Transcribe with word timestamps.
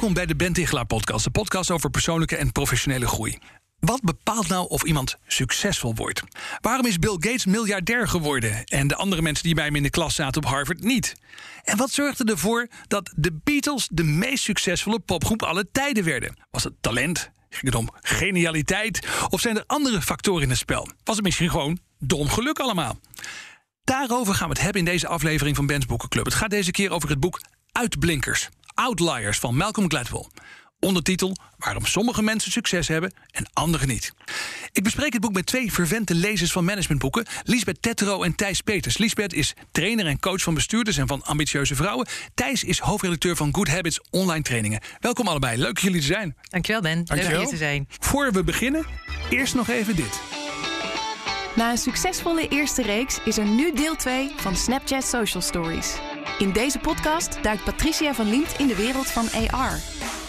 Welkom 0.00 0.18
bij 0.18 0.26
de 0.26 0.36
Ben 0.36 0.86
podcast, 0.86 1.24
de 1.24 1.30
podcast 1.30 1.70
over 1.70 1.90
persoonlijke 1.90 2.36
en 2.36 2.52
professionele 2.52 3.06
groei. 3.06 3.38
Wat 3.78 4.02
bepaalt 4.02 4.48
nou 4.48 4.68
of 4.68 4.82
iemand 4.82 5.16
succesvol 5.26 5.94
wordt? 5.94 6.22
Waarom 6.60 6.86
is 6.86 6.98
Bill 6.98 7.16
Gates 7.18 7.46
miljardair 7.46 8.08
geworden 8.08 8.64
en 8.64 8.86
de 8.86 8.96
andere 8.96 9.22
mensen 9.22 9.44
die 9.44 9.54
bij 9.54 9.64
hem 9.64 9.76
in 9.76 9.82
de 9.82 9.90
klas 9.90 10.14
zaten 10.14 10.42
op 10.42 10.48
Harvard 10.48 10.82
niet? 10.82 11.14
En 11.64 11.76
wat 11.76 11.90
zorgde 11.90 12.24
ervoor 12.24 12.68
dat 12.86 13.12
de 13.16 13.40
Beatles 13.44 13.88
de 13.92 14.02
meest 14.02 14.44
succesvolle 14.44 14.98
popgroep 14.98 15.42
aller 15.42 15.70
tijden 15.72 16.04
werden? 16.04 16.36
Was 16.50 16.64
het 16.64 16.74
talent? 16.80 17.30
Ging 17.48 17.64
het 17.64 17.74
om 17.74 17.90
genialiteit? 18.00 19.06
Of 19.28 19.40
zijn 19.40 19.56
er 19.56 19.64
andere 19.66 20.02
factoren 20.02 20.42
in 20.42 20.50
het 20.50 20.58
spel? 20.58 20.88
Was 21.04 21.16
het 21.16 21.24
misschien 21.24 21.50
gewoon 21.50 21.78
dom 21.98 22.28
geluk 22.28 22.58
allemaal? 22.58 23.00
Daarover 23.84 24.34
gaan 24.34 24.48
we 24.48 24.54
het 24.54 24.62
hebben 24.62 24.82
in 24.82 24.92
deze 24.92 25.08
aflevering 25.08 25.56
van 25.56 25.66
Ben's 25.66 25.86
Boekenclub. 25.86 26.24
Het 26.24 26.34
gaat 26.34 26.50
deze 26.50 26.70
keer 26.70 26.90
over 26.90 27.08
het 27.08 27.20
boek 27.20 27.40
Uitblinkers. 27.72 28.48
Outliers 28.80 29.38
van 29.38 29.56
Malcolm 29.56 29.90
Gladwell. 29.90 30.26
Ondertitel 30.78 31.36
Waarom 31.58 31.86
sommige 31.86 32.22
mensen 32.22 32.52
succes 32.52 32.88
hebben 32.88 33.12
en 33.30 33.46
anderen 33.52 33.88
niet. 33.88 34.12
Ik 34.72 34.82
bespreek 34.82 35.12
het 35.12 35.20
boek 35.20 35.32
met 35.32 35.46
twee 35.46 35.72
vervente 35.72 36.14
lezers 36.14 36.52
van 36.52 36.64
managementboeken, 36.64 37.26
Lisbeth 37.44 37.82
Tetro 37.82 38.22
en 38.22 38.34
Thijs 38.34 38.60
Peters. 38.60 38.98
Lisbeth 38.98 39.32
is 39.32 39.54
trainer 39.70 40.06
en 40.06 40.20
coach 40.20 40.42
van 40.42 40.54
bestuurders 40.54 40.96
en 40.96 41.06
van 41.06 41.24
ambitieuze 41.24 41.74
vrouwen. 41.74 42.06
Thijs 42.34 42.64
is 42.64 42.78
hoofdredacteur 42.78 43.36
van 43.36 43.54
Good 43.54 43.68
Habits 43.68 44.00
online 44.10 44.42
trainingen. 44.42 44.80
Welkom 45.00 45.28
allebei, 45.28 45.58
leuk 45.58 45.74
dat 45.74 45.82
jullie 45.82 45.98
er 45.98 46.06
zijn. 46.06 46.36
Dankjewel 46.42 46.82
Ben, 46.82 47.04
Dankjewel. 47.04 47.30
leuk 47.30 47.40
hier 47.40 47.58
te 47.58 47.64
zijn. 47.64 47.88
Voor 47.98 48.32
we 48.32 48.44
beginnen, 48.44 48.86
eerst 49.30 49.54
nog 49.54 49.68
even 49.68 49.96
dit. 49.96 50.20
Na 51.56 51.70
een 51.70 51.78
succesvolle 51.78 52.48
eerste 52.48 52.82
reeks 52.82 53.18
is 53.24 53.38
er 53.38 53.46
nu 53.46 53.72
deel 53.74 53.96
2 53.96 54.30
van 54.36 54.56
Snapchat 54.56 55.04
Social 55.04 55.42
Stories. 55.42 55.94
In 56.38 56.52
deze 56.52 56.78
podcast 56.78 57.42
duikt 57.42 57.64
Patricia 57.64 58.14
van 58.14 58.30
Liemt 58.30 58.58
in 58.58 58.66
de 58.66 58.76
wereld 58.76 59.06
van 59.06 59.28
AR. 59.50 59.78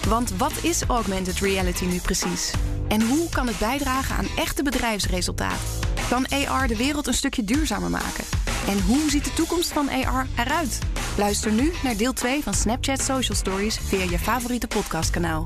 Want 0.07 0.31
wat 0.37 0.63
is 0.63 0.83
augmented 0.83 1.39
reality 1.39 1.85
nu 1.85 1.99
precies? 1.99 2.53
En 2.87 3.01
hoe 3.01 3.29
kan 3.29 3.47
het 3.47 3.59
bijdragen 3.59 4.15
aan 4.15 4.27
echte 4.37 4.63
bedrijfsresultaten? 4.63 5.67
Kan 6.09 6.27
AR 6.27 6.67
de 6.67 6.77
wereld 6.77 7.07
een 7.07 7.13
stukje 7.13 7.43
duurzamer 7.43 7.89
maken? 7.89 8.23
En 8.67 8.81
hoe 8.81 9.09
ziet 9.09 9.23
de 9.23 9.33
toekomst 9.33 9.71
van 9.71 9.89
AR 9.89 10.27
eruit? 10.37 10.79
Luister 11.17 11.51
nu 11.51 11.71
naar 11.83 11.97
deel 11.97 12.13
2 12.13 12.43
van 12.43 12.53
Snapchat 12.53 13.01
Social 13.01 13.37
Stories 13.37 13.77
via 13.77 14.03
je 14.03 14.19
favoriete 14.19 14.67
podcastkanaal. 14.67 15.45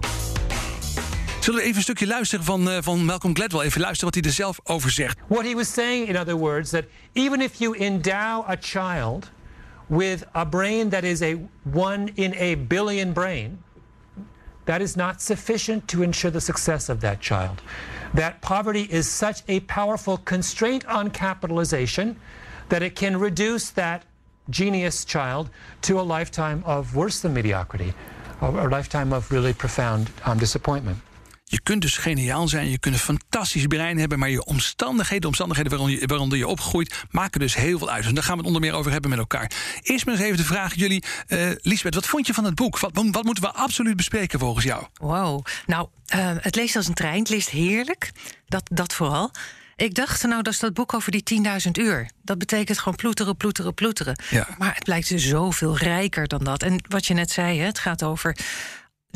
Zullen 1.39 1.59
we 1.59 1.65
even 1.65 1.77
een 1.77 1.83
stukje 1.83 2.07
luisteren 2.07 2.45
van, 2.45 2.69
uh, 2.69 2.77
van 2.81 3.05
Malcolm 3.05 3.35
Gladwell? 3.35 3.65
Even 3.65 3.81
luisteren 3.81 4.13
wat 4.13 4.23
hij 4.23 4.31
er 4.31 4.35
zelf 4.37 4.59
over 4.63 4.91
zegt. 4.91 5.17
What 5.27 5.43
he 5.43 5.53
was 5.53 5.73
saying, 5.73 6.07
in 6.07 6.17
other 6.17 6.35
words, 6.35 6.69
that 6.69 6.83
even 7.13 7.41
if 7.41 7.51
you 7.57 7.77
endow 7.77 8.49
a 8.49 8.55
child 8.59 9.31
with 9.89 10.23
a 10.33 10.45
brain 10.45 10.89
that 10.89 11.03
is 11.03 11.21
a 11.21 11.33
one 11.63 12.09
in 12.15 12.33
a 12.35 12.55
billion 12.55 13.13
brain, 13.13 13.59
that 14.65 14.81
is 14.81 14.97
not 14.97 15.21
sufficient 15.21 15.87
to 15.87 16.01
ensure 16.01 16.31
the 16.31 16.41
success 16.41 16.89
of 16.89 17.01
that 17.01 17.21
child. 17.21 17.61
That 18.13 18.41
poverty 18.41 18.87
is 18.89 19.07
such 19.07 19.43
a 19.47 19.59
powerful 19.61 20.17
constraint 20.17 20.85
on 20.87 21.11
capitalization 21.11 22.19
that 22.69 22.81
it 22.81 22.95
can 22.95 23.17
reduce 23.17 23.69
that 23.71 24.05
genius 24.49 25.05
child 25.05 25.49
to 25.81 25.99
a 25.99 26.01
lifetime 26.01 26.63
of 26.65 26.95
worse 26.95 27.19
than 27.19 27.33
mediocrity, 27.33 27.93
a, 28.41 28.49
a 28.49 28.67
lifetime 28.69 29.13
of 29.13 29.31
really 29.31 29.53
profound 29.53 30.09
um, 30.25 30.37
disappointment. 30.37 30.97
Je 31.47 31.59
kunt 31.61 31.81
dus 31.81 31.97
geniaal 31.97 32.47
zijn, 32.47 32.69
je 32.69 32.79
kunt 32.79 32.93
een 32.93 32.99
fantastisch 32.99 33.65
brein 33.65 33.97
hebben, 33.97 34.19
maar 34.19 34.29
je 34.29 34.45
omstandigheden, 34.45 35.21
de 35.21 35.27
omstandigheden 35.27 35.71
waaronder 35.71 35.99
je, 35.99 36.07
waaronder 36.07 36.37
je 36.37 36.47
opgroeit, 36.47 37.03
maken 37.09 37.39
dus 37.39 37.55
heel 37.55 37.77
veel 37.77 37.89
uit. 37.89 38.05
En 38.05 38.13
daar 38.13 38.23
gaan 38.23 38.33
we 38.33 38.37
het 38.37 38.47
onder 38.47 38.61
meer 38.61 38.73
over 38.73 38.91
hebben 38.91 39.09
met 39.09 39.19
elkaar. 39.19 39.51
Eerst 39.81 40.05
maar 40.05 40.15
eens 40.15 40.23
even 40.23 40.37
de 40.37 40.43
vraag, 40.43 40.75
jullie, 40.75 41.03
uh, 41.27 41.51
Lisbeth, 41.55 41.95
wat 41.95 42.05
vond 42.05 42.27
je 42.27 42.33
van 42.33 42.43
het 42.43 42.55
boek? 42.55 42.79
Wat, 42.79 42.91
wat, 43.11 43.23
moeten 43.23 43.43
we 43.43 43.51
absoluut 43.51 43.95
bespreken 43.95 44.39
volgens 44.39 44.65
jou? 44.65 44.85
Wow, 44.93 45.45
nou, 45.65 45.87
uh, 46.15 46.31
het 46.39 46.55
leest 46.55 46.75
als 46.75 46.87
een 46.87 46.93
trein, 46.93 47.19
het 47.19 47.29
leest 47.29 47.49
heerlijk, 47.49 48.11
dat, 48.47 48.63
dat 48.71 48.93
vooral. 48.93 49.31
Ik 49.75 49.95
dacht, 49.95 50.23
nou, 50.23 50.41
dat 50.41 50.53
is 50.53 50.59
dat 50.59 50.73
boek 50.73 50.93
over 50.93 51.11
die 51.11 51.43
10.000 51.65 51.71
uur. 51.71 52.09
Dat 52.23 52.37
betekent 52.37 52.79
gewoon 52.79 52.95
ploeteren, 52.95 53.37
ploeteren, 53.37 53.73
ploeteren. 53.73 54.19
Ja. 54.29 54.47
Maar 54.57 54.73
het 54.73 54.83
blijkt 54.83 55.09
dus 55.09 55.27
zoveel 55.27 55.77
rijker 55.77 56.27
dan 56.27 56.43
dat. 56.43 56.63
En 56.63 56.79
wat 56.89 57.05
je 57.05 57.13
net 57.13 57.31
zei, 57.31 57.59
hè, 57.59 57.65
het 57.65 57.79
gaat 57.79 58.03
over 58.03 58.37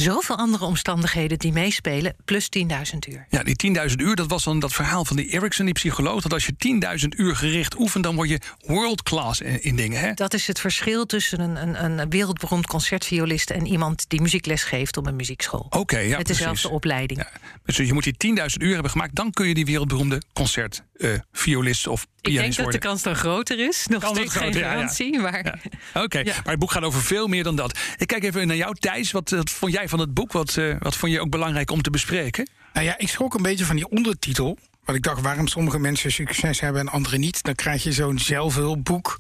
zoveel 0.01 0.37
andere 0.37 0.65
omstandigheden 0.65 1.39
die 1.39 1.51
meespelen, 1.51 2.15
plus 2.25 2.49
10.000 2.57 2.63
uur. 3.09 3.25
Ja, 3.29 3.43
die 3.43 3.75
10.000 3.89 3.95
uur, 3.95 4.15
dat 4.15 4.27
was 4.27 4.43
dan 4.43 4.59
dat 4.59 4.73
verhaal 4.73 5.05
van 5.05 5.15
die 5.15 5.29
Erickson, 5.29 5.65
die 5.65 5.73
psycholoog... 5.73 6.21
dat 6.21 6.33
als 6.33 6.45
je 6.45 6.53
10.000 7.01 7.07
uur 7.19 7.35
gericht 7.35 7.79
oefent, 7.79 8.03
dan 8.03 8.15
word 8.15 8.29
je 8.29 8.39
world 8.65 9.03
class 9.03 9.41
in, 9.41 9.63
in, 9.63 9.75
dingen. 9.75 9.99
Hè? 9.99 10.13
Dat 10.13 10.33
is 10.33 10.47
het 10.47 10.59
verschil 10.59 11.05
tussen 11.05 11.39
een, 11.39 11.83
een, 11.83 11.99
een 11.99 12.09
wereldberoemd 12.09 12.67
concertviolist... 12.67 13.49
en 13.49 13.65
iemand 13.65 14.05
die 14.07 14.21
muziekles 14.21 14.63
geeft 14.63 14.97
op 14.97 15.07
een 15.07 15.15
muziekschool. 15.15 15.59
Oké, 15.59 15.77
okay, 15.77 16.07
ja, 16.07 16.17
Met 16.17 16.27
dezelfde 16.27 16.53
precies. 16.53 16.75
opleiding. 16.75 17.19
Ja. 17.19 17.29
Dus 17.65 17.77
je 17.77 17.93
moet 17.93 18.17
die 18.17 18.35
10.000 18.37 18.45
uur 18.59 18.73
hebben 18.73 18.91
gemaakt... 18.91 19.15
dan 19.15 19.31
kun 19.31 19.47
je 19.47 19.53
die 19.53 19.65
wereldberoemde 19.65 20.21
concertviolist 20.33 20.87
uh, 20.99 21.11
of 21.11 21.21
pianist 21.31 22.07
Ik 22.21 22.33
denk 22.33 22.47
dat 22.47 22.55
worden. 22.55 22.81
de 22.81 22.87
kans 22.87 23.01
dan 23.01 23.15
groter 23.15 23.59
is. 23.59 23.87
Nog 23.87 24.01
Kan 24.01 24.15
steeds 24.15 24.31
geen 24.31 24.41
groter, 24.41 24.59
ja, 24.59 24.67
ja. 24.67 24.73
garantie, 24.73 25.19
maar... 25.19 25.45
Ja. 25.45 25.59
Oké, 25.93 26.03
okay. 26.03 26.23
Ja. 26.23 26.33
maar 26.33 26.51
het 26.51 26.59
boek 26.59 26.71
gaat 26.71 26.83
over 26.83 27.01
veel 27.01 27.27
meer 27.27 27.43
dan 27.43 27.55
dat. 27.55 27.79
Ik 27.97 28.07
kijk 28.07 28.23
even 28.23 28.47
naar 28.47 28.55
jou, 28.55 28.75
Thijs. 28.75 29.11
Wat, 29.11 29.29
wat 29.29 29.49
vond 29.49 29.73
jij 29.73 29.89
van 29.89 29.99
het 29.99 30.13
boek? 30.13 30.31
Wat, 30.31 30.55
uh, 30.55 30.75
wat 30.79 30.95
vond 30.95 31.11
je 31.11 31.19
ook 31.19 31.29
belangrijk 31.29 31.71
om 31.71 31.81
te 31.81 31.89
bespreken? 31.89 32.49
Nou 32.73 32.85
ja, 32.85 32.97
ik 32.97 33.09
schrok 33.09 33.33
een 33.33 33.41
beetje 33.41 33.65
van 33.65 33.75
die 33.75 33.89
ondertitel. 33.89 34.57
Want 34.83 34.97
ik 34.97 35.03
dacht, 35.03 35.21
waarom 35.21 35.47
sommige 35.47 35.79
mensen 35.79 36.11
succes 36.11 36.59
hebben 36.59 36.81
en 36.81 36.89
anderen 36.89 37.19
niet. 37.19 37.43
Dan 37.43 37.55
krijg 37.55 37.83
je 37.83 37.91
zo'n 37.91 38.19
zelfhulpboek 38.19 39.19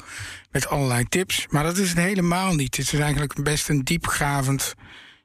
met 0.51 0.67
allerlei 0.67 1.05
tips. 1.09 1.45
Maar 1.49 1.63
dat 1.63 1.77
is 1.77 1.89
het 1.89 1.97
helemaal 1.97 2.55
niet. 2.55 2.77
Het 2.77 2.93
is 2.93 2.99
eigenlijk 2.99 3.43
best 3.43 3.69
een 3.69 3.83
diepgravend 3.83 4.73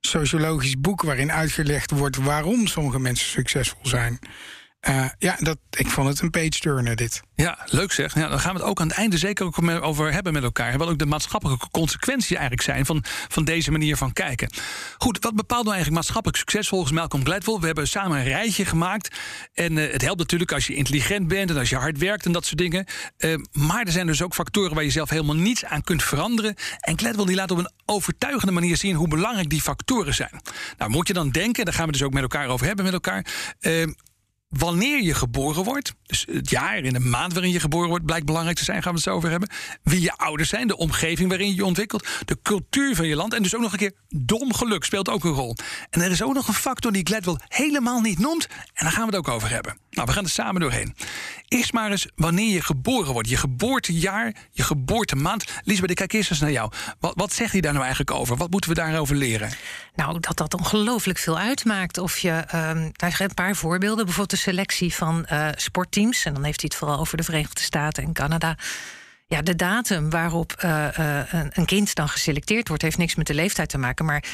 sociologisch 0.00 0.80
boek... 0.80 1.02
waarin 1.02 1.32
uitgelegd 1.32 1.90
wordt 1.90 2.16
waarom 2.16 2.66
sommige 2.66 2.98
mensen 2.98 3.28
succesvol 3.28 3.86
zijn. 3.86 4.18
Uh, 4.88 5.06
ja, 5.18 5.36
dat, 5.38 5.58
ik 5.70 5.86
vond 5.86 6.08
het 6.08 6.20
een 6.20 6.30
page-turner, 6.30 6.96
dit. 6.96 7.22
Ja, 7.34 7.58
leuk 7.66 7.92
zeg. 7.92 8.14
Ja, 8.14 8.28
dan 8.28 8.40
gaan 8.40 8.54
we 8.54 8.60
het 8.60 8.68
ook 8.68 8.80
aan 8.80 8.88
het 8.88 8.96
einde 8.96 9.18
zeker 9.18 9.46
ook 9.46 9.84
over 9.84 10.12
hebben 10.12 10.32
met 10.32 10.42
elkaar. 10.42 10.78
Wat 10.78 10.88
ook 10.88 10.98
de 10.98 11.06
maatschappelijke 11.06 11.70
consequenties 11.70 12.30
eigenlijk 12.30 12.62
zijn 12.62 12.86
van, 12.86 13.04
van 13.28 13.44
deze 13.44 13.70
manier 13.70 13.96
van 13.96 14.12
kijken. 14.12 14.50
Goed, 14.98 15.18
wat 15.20 15.34
bepaalt 15.34 15.62
nou 15.62 15.74
eigenlijk 15.74 15.96
maatschappelijk 15.96 16.38
succes 16.38 16.68
volgens 16.68 16.92
Malcolm 16.92 17.24
Gladwell? 17.24 17.58
We 17.58 17.66
hebben 17.66 17.88
samen 17.88 18.18
een 18.18 18.24
rijtje 18.24 18.64
gemaakt. 18.64 19.16
En 19.54 19.76
uh, 19.76 19.92
het 19.92 20.02
helpt 20.02 20.18
natuurlijk 20.18 20.52
als 20.52 20.66
je 20.66 20.74
intelligent 20.74 21.28
bent 21.28 21.50
en 21.50 21.56
als 21.56 21.70
je 21.70 21.76
hard 21.76 21.98
werkt 21.98 22.26
en 22.26 22.32
dat 22.32 22.44
soort 22.44 22.58
dingen. 22.58 22.86
Uh, 23.18 23.34
maar 23.52 23.84
er 23.84 23.92
zijn 23.92 24.06
dus 24.06 24.22
ook 24.22 24.34
factoren 24.34 24.74
waar 24.74 24.84
je 24.84 24.90
zelf 24.90 25.10
helemaal 25.10 25.36
niets 25.36 25.64
aan 25.64 25.82
kunt 25.82 26.02
veranderen. 26.02 26.54
En 26.80 26.98
Gladwell 26.98 27.26
die 27.26 27.36
laat 27.36 27.50
op 27.50 27.58
een 27.58 27.72
overtuigende 27.84 28.52
manier 28.52 28.76
zien 28.76 28.94
hoe 28.94 29.08
belangrijk 29.08 29.50
die 29.50 29.60
factoren 29.60 30.14
zijn. 30.14 30.40
Nou, 30.78 30.90
moet 30.90 31.06
je 31.06 31.14
dan 31.14 31.30
denken, 31.30 31.64
daar 31.64 31.74
gaan 31.74 31.86
we 31.86 31.92
dus 31.92 32.02
ook 32.02 32.12
met 32.12 32.22
elkaar 32.22 32.48
over 32.48 32.66
hebben 32.66 32.84
met 32.84 32.94
elkaar 32.94 33.26
wanneer 34.58 35.02
je 35.02 35.14
geboren 35.14 35.64
wordt, 35.64 35.94
dus 36.06 36.26
het 36.32 36.50
jaar 36.50 36.76
en 36.76 36.92
de 36.92 37.00
maand 37.00 37.32
waarin 37.32 37.52
je 37.52 37.60
geboren 37.60 37.88
wordt, 37.88 38.04
blijkt 38.04 38.26
belangrijk 38.26 38.56
te 38.56 38.64
zijn, 38.64 38.82
gaan 38.82 38.92
we 38.92 38.98
het 38.98 39.08
zo 39.08 39.14
over 39.14 39.30
hebben. 39.30 39.48
Wie 39.82 40.00
je 40.00 40.12
ouders 40.12 40.48
zijn, 40.48 40.66
de 40.66 40.76
omgeving 40.76 41.28
waarin 41.28 41.48
je 41.48 41.54
je 41.54 41.64
ontwikkelt, 41.64 42.06
de 42.24 42.38
cultuur 42.42 42.96
van 42.96 43.06
je 43.06 43.16
land 43.16 43.34
en 43.34 43.42
dus 43.42 43.54
ook 43.54 43.62
nog 43.62 43.72
een 43.72 43.78
keer 43.78 43.94
dom 44.08 44.54
geluk 44.54 44.84
speelt 44.84 45.08
ook 45.08 45.24
een 45.24 45.32
rol. 45.32 45.56
En 45.90 46.00
er 46.00 46.10
is 46.10 46.22
ook 46.22 46.34
nog 46.34 46.48
een 46.48 46.54
factor 46.54 46.92
die 46.92 47.06
Gladwell 47.06 47.38
helemaal 47.48 48.00
niet 48.00 48.18
noemt 48.18 48.46
en 48.46 48.84
daar 48.84 48.92
gaan 48.92 49.08
we 49.08 49.16
het 49.16 49.26
ook 49.26 49.34
over 49.34 49.50
hebben. 49.50 49.78
Nou, 49.94 50.06
we 50.06 50.12
gaan 50.12 50.24
er 50.24 50.30
samen 50.30 50.60
doorheen. 50.60 50.94
Eerst 51.48 51.72
maar 51.72 51.90
eens 51.90 52.08
wanneer 52.14 52.52
je 52.52 52.62
geboren 52.62 53.12
wordt, 53.12 53.28
je 53.28 53.36
geboortejaar, 53.36 54.34
je 54.50 54.62
geboortemaand. 54.62 55.44
Lisbeth, 55.64 55.90
ik 55.90 55.96
kijk 55.96 56.12
eerst 56.12 56.30
eens 56.30 56.40
naar 56.40 56.50
jou. 56.50 56.72
Wat, 57.00 57.12
wat 57.16 57.32
zegt 57.32 57.52
hij 57.52 57.60
daar 57.60 57.72
nou 57.72 57.84
eigenlijk 57.84 58.16
over? 58.16 58.36
Wat 58.36 58.50
moeten 58.50 58.70
we 58.70 58.76
daarover 58.76 59.16
leren? 59.16 59.50
Nou, 59.94 60.20
dat 60.20 60.36
dat 60.36 60.54
ongelooflijk 60.54 61.18
veel 61.18 61.38
uitmaakt. 61.38 61.98
Of 61.98 62.18
je, 62.18 62.30
um, 62.30 62.90
daar 62.92 63.12
zijn 63.12 63.28
een 63.28 63.34
paar 63.34 63.56
voorbeelden. 63.56 64.04
Bijvoorbeeld 64.04 64.40
de 64.40 64.50
selectie 64.50 64.94
van 64.94 65.26
uh, 65.32 65.48
sportteams. 65.54 66.24
En 66.24 66.34
dan 66.34 66.44
heeft 66.44 66.60
hij 66.60 66.70
het 66.72 66.78
vooral 66.78 66.98
over 66.98 67.16
de 67.16 67.22
Verenigde 67.22 67.62
Staten 67.62 68.04
en 68.04 68.12
Canada. 68.12 68.56
Ja, 69.26 69.42
de 69.42 69.56
datum 69.56 70.10
waarop 70.10 70.62
uh, 70.64 70.86
uh, 70.98 71.20
een, 71.50 71.64
kind 71.64 71.94
dan 71.94 72.08
geselecteerd 72.08 72.68
wordt, 72.68 72.82
heeft 72.82 72.98
niks 72.98 73.14
met 73.14 73.26
de 73.26 73.34
leeftijd 73.34 73.68
te 73.68 73.78
maken. 73.78 74.04
Maar 74.04 74.24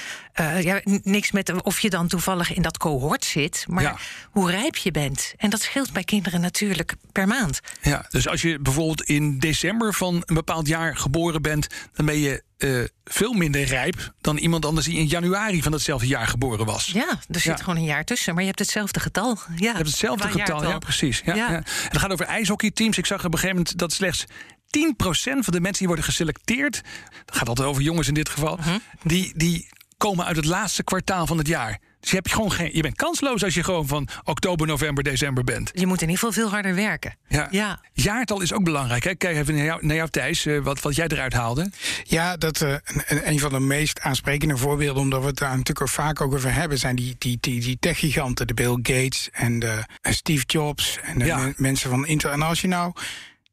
uh, 0.40 0.62
ja, 0.62 0.80
niks 0.84 1.30
met 1.30 1.62
of 1.62 1.80
je 1.80 1.90
dan 1.90 2.08
toevallig 2.08 2.54
in 2.54 2.62
dat 2.62 2.78
cohort 2.78 3.24
zit. 3.24 3.64
Maar 3.68 3.82
ja. 3.82 3.96
hoe 4.30 4.50
rijp 4.50 4.76
je 4.76 4.90
bent. 4.90 5.34
En 5.36 5.50
dat 5.50 5.62
scheelt 5.62 5.92
bij 5.92 6.04
kinderen 6.04 6.40
natuurlijk 6.40 6.94
per 7.12 7.26
maand. 7.26 7.60
Ja, 7.82 8.06
dus 8.08 8.28
als 8.28 8.42
je 8.42 8.58
bijvoorbeeld 8.58 9.02
in 9.02 9.38
december 9.38 9.94
van 9.94 10.22
een 10.26 10.34
bepaald 10.34 10.66
jaar 10.66 10.96
geboren 10.96 11.42
bent, 11.42 11.66
dan 11.92 12.06
ben 12.06 12.18
je 12.18 12.42
uh, 12.58 12.84
veel 13.04 13.32
minder 13.32 13.62
rijp 13.62 14.12
dan 14.20 14.36
iemand 14.36 14.64
anders 14.66 14.86
die 14.86 14.98
in 14.98 15.06
januari 15.06 15.62
van 15.62 15.72
datzelfde 15.72 16.06
jaar 16.06 16.26
geboren 16.26 16.66
was. 16.66 16.86
Ja, 16.86 17.08
er 17.08 17.40
zit 17.40 17.42
ja. 17.42 17.56
gewoon 17.56 17.76
een 17.76 17.84
jaar 17.84 18.04
tussen, 18.04 18.32
maar 18.32 18.42
je 18.42 18.48
hebt 18.48 18.60
hetzelfde 18.60 19.00
getal. 19.00 19.38
Ja, 19.48 19.54
je 19.56 19.66
hebt 19.66 19.78
hetzelfde 19.78 20.28
getal, 20.28 20.62
ja, 20.62 20.78
precies. 20.78 21.22
Ja, 21.24 21.34
ja. 21.34 21.48
En 21.48 21.64
het 21.88 21.98
gaat 21.98 22.12
over 22.12 22.26
ijshockeyteams. 22.26 22.98
Ik 22.98 23.06
zag 23.06 23.18
op 23.18 23.24
een 23.24 23.38
gegeven 23.38 23.56
moment 23.56 23.78
dat 23.78 23.92
slechts 23.92 24.26
10% 24.78 24.82
van 25.38 25.52
de 25.52 25.60
mensen 25.60 25.78
die 25.78 25.86
worden 25.86 26.04
geselecteerd, 26.04 26.82
dat 27.24 27.36
gaat 27.36 27.48
altijd 27.48 27.68
over 27.68 27.82
jongens 27.82 28.08
in 28.08 28.14
dit 28.14 28.28
geval, 28.28 28.58
uh 28.58 28.64
-huh. 28.64 28.74
die, 29.02 29.32
die 29.36 29.68
komen 29.96 30.24
uit 30.24 30.36
het 30.36 30.44
laatste 30.44 30.82
kwartaal 30.82 31.26
van 31.26 31.38
het 31.38 31.46
jaar. 31.46 31.78
Dus 32.00 32.10
je, 32.10 32.16
hebt 32.16 32.32
gewoon 32.32 32.52
geen, 32.52 32.70
je 32.72 32.82
bent 32.82 32.96
kansloos 32.96 33.44
als 33.44 33.54
je 33.54 33.64
gewoon 33.64 33.86
van 33.86 34.08
oktober, 34.24 34.66
november, 34.66 35.04
december 35.04 35.44
bent. 35.44 35.70
Je 35.72 35.86
moet 35.86 36.02
in 36.02 36.08
ieder 36.08 36.18
geval 36.18 36.32
veel 36.32 36.50
harder 36.50 36.74
werken. 36.74 37.16
Ja. 37.28 37.48
ja. 37.50 37.80
Jaartal 37.92 38.40
is 38.40 38.52
ook 38.52 38.64
belangrijk. 38.64 39.04
Hè? 39.04 39.14
Kijk 39.14 39.36
even 39.36 39.54
naar 39.54 39.64
jou, 39.64 39.86
naar 39.86 39.96
jou 39.96 40.08
Thijs, 40.10 40.46
uh, 40.46 40.62
wat, 40.62 40.80
wat 40.80 40.96
jij 40.96 41.06
eruit 41.08 41.32
haalde. 41.32 41.70
Ja, 42.02 42.36
dat, 42.36 42.60
uh, 42.60 42.70
een, 43.06 43.28
een, 43.28 43.38
van 43.38 43.52
de 43.52 43.60
meest 43.60 44.00
aansprekende 44.00 44.56
voorbeelden... 44.56 45.02
omdat 45.02 45.20
we 45.20 45.26
het 45.26 45.38
daar 45.38 45.50
natuurlijk 45.50 45.80
ook 45.80 45.88
vaak 45.88 46.20
ook 46.20 46.34
over 46.34 46.54
hebben... 46.54 46.78
zijn 46.78 46.96
die, 46.96 47.14
die, 47.18 47.38
die, 47.40 47.60
die 47.60 47.76
techgiganten, 47.80 48.46
de 48.46 48.54
Bill 48.54 48.78
Gates 48.82 49.28
en 49.32 49.58
de 49.58 49.84
Steve 50.02 50.44
Jobs... 50.46 50.98
en 51.02 51.18
de 51.18 51.24
ja. 51.24 51.52
mensen 51.56 51.90
van 51.90 52.06
Intel. 52.06 52.30
En 52.30 52.42
als 52.42 52.60
je 52.60 52.68
nou... 52.68 52.92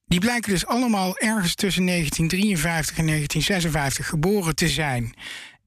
Die 0.08 0.20
blijken 0.20 0.52
dus 0.52 0.66
allemaal 0.66 1.18
ergens 1.18 1.56
tussen 1.56 1.86
1953 1.86 2.98
en 2.98 3.06
1956 3.06 4.08
geboren 4.08 4.56
te 4.56 4.68
zijn 4.68 5.14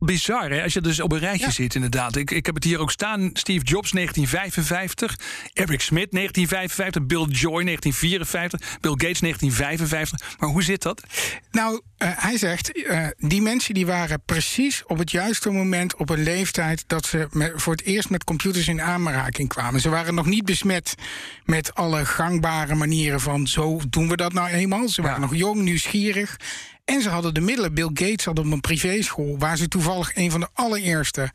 bizar, 0.00 0.50
hè? 0.50 0.62
Als 0.62 0.72
je 0.72 0.80
dus 0.80 1.00
op 1.00 1.12
een 1.12 1.18
rijtje 1.18 1.46
ja. 1.46 1.52
zit, 1.52 1.74
inderdaad. 1.74 2.16
Ik, 2.16 2.30
ik 2.30 2.46
heb 2.46 2.54
het 2.54 2.64
hier 2.64 2.78
ook 2.78 2.90
staan. 2.90 3.30
Steve 3.32 3.64
Jobs, 3.64 3.90
1955. 3.90 5.18
Eric 5.52 5.80
Smith, 5.80 6.10
1955. 6.10 7.06
Bill 7.06 7.26
Joy, 7.38 7.64
1954. 7.64 8.60
Bill 8.80 8.90
Gates, 8.90 9.20
1955. 9.20 10.38
Maar 10.38 10.48
hoe 10.48 10.62
zit 10.62 10.82
dat? 10.82 11.02
Nou, 11.50 11.80
uh, 11.98 12.08
hij 12.14 12.38
zegt, 12.38 12.76
uh, 12.76 13.06
die 13.16 13.42
mensen 13.42 13.74
die 13.74 13.86
waren 13.86 14.22
precies 14.24 14.82
op 14.86 14.98
het 14.98 15.10
juiste 15.10 15.50
moment... 15.50 15.96
op 15.96 16.10
een 16.10 16.22
leeftijd 16.22 16.84
dat 16.86 17.06
ze 17.06 17.52
voor 17.56 17.72
het 17.72 17.82
eerst 17.82 18.10
met 18.10 18.24
computers 18.24 18.68
in 18.68 18.82
aanraking 18.82 19.48
kwamen. 19.48 19.80
Ze 19.80 19.88
waren 19.88 20.14
nog 20.14 20.26
niet 20.26 20.44
besmet 20.44 20.94
met 21.44 21.74
alle 21.74 22.04
gangbare 22.04 22.74
manieren 22.74 23.20
van... 23.20 23.46
zo 23.46 23.80
doen 23.88 24.08
we 24.08 24.16
dat 24.16 24.32
nou 24.32 24.48
eenmaal. 24.48 24.88
Ze 24.88 25.02
waren 25.02 25.20
ja. 25.20 25.26
nog 25.26 25.36
jong, 25.36 25.60
nieuwsgierig... 25.60 26.36
En 26.90 27.02
ze 27.02 27.08
hadden 27.08 27.34
de 27.34 27.40
middelen. 27.40 27.74
Bill 27.74 27.90
Gates 27.94 28.24
had 28.24 28.38
op 28.38 28.44
een 28.44 28.60
privéschool... 28.60 29.38
waar 29.38 29.56
ze 29.56 29.68
toevallig 29.68 30.16
een 30.16 30.30
van 30.30 30.40
de 30.40 30.48
allereerste 30.52 31.30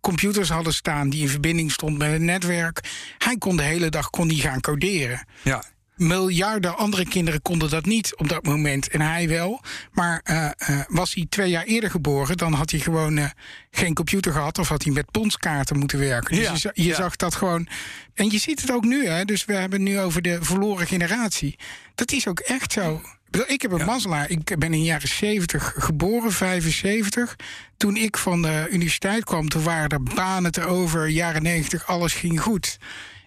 computers 0.00 0.48
hadden 0.48 0.74
staan... 0.74 1.10
die 1.10 1.22
in 1.22 1.28
verbinding 1.28 1.72
stond 1.72 1.98
met 1.98 2.10
het 2.10 2.20
netwerk. 2.20 2.80
Hij 3.18 3.36
kon 3.36 3.56
de 3.56 3.62
hele 3.62 3.88
dag 3.88 4.10
kon 4.10 4.28
die 4.28 4.40
gaan 4.40 4.60
coderen. 4.60 5.26
Ja. 5.42 5.64
Miljarden 5.96 6.76
andere 6.76 7.04
kinderen 7.04 7.42
konden 7.42 7.70
dat 7.70 7.84
niet 7.84 8.16
op 8.16 8.28
dat 8.28 8.44
moment. 8.44 8.88
En 8.88 9.00
hij 9.00 9.28
wel. 9.28 9.60
Maar 9.92 10.20
uh, 10.30 10.50
uh, 10.70 10.80
was 10.88 11.14
hij 11.14 11.26
twee 11.28 11.50
jaar 11.50 11.64
eerder 11.64 11.90
geboren... 11.90 12.36
dan 12.36 12.52
had 12.52 12.70
hij 12.70 12.80
gewoon 12.80 13.16
uh, 13.16 13.30
geen 13.70 13.94
computer 13.94 14.32
gehad... 14.32 14.58
of 14.58 14.68
had 14.68 14.84
hij 14.84 14.92
met 14.92 15.10
ponskaarten 15.10 15.78
moeten 15.78 15.98
werken. 15.98 16.36
Dus 16.36 16.62
ja, 16.62 16.70
je, 16.74 16.82
je 16.82 16.88
ja. 16.88 16.94
zag 16.94 17.16
dat 17.16 17.34
gewoon... 17.34 17.68
En 18.14 18.30
je 18.30 18.38
ziet 18.38 18.60
het 18.60 18.70
ook 18.70 18.84
nu, 18.84 19.06
hè. 19.06 19.24
Dus 19.24 19.44
we 19.44 19.54
hebben 19.54 19.80
het 19.80 19.88
nu 19.88 20.00
over 20.00 20.22
de 20.22 20.38
verloren 20.40 20.86
generatie. 20.86 21.58
Dat 21.94 22.12
is 22.12 22.28
ook 22.28 22.38
echt 22.38 22.72
zo. 22.72 23.02
Ik 23.46 23.62
heb 23.62 23.72
een 23.72 24.00
ja. 24.00 24.26
Ik 24.26 24.44
ben 24.44 24.72
in 24.72 24.80
de 24.80 24.82
jaren 24.82 25.08
70 25.08 25.74
geboren, 25.76 26.32
75. 26.32 27.36
Toen 27.76 27.96
ik 27.96 28.16
van 28.16 28.42
de 28.42 28.66
universiteit 28.70 29.24
kwam, 29.24 29.48
toen 29.48 29.62
waren 29.62 29.88
er 29.88 30.02
banen 30.02 30.52
te 30.52 30.64
over. 30.64 31.08
Jaren 31.08 31.42
90, 31.42 31.86
alles 31.86 32.14
ging 32.14 32.40
goed. 32.40 32.78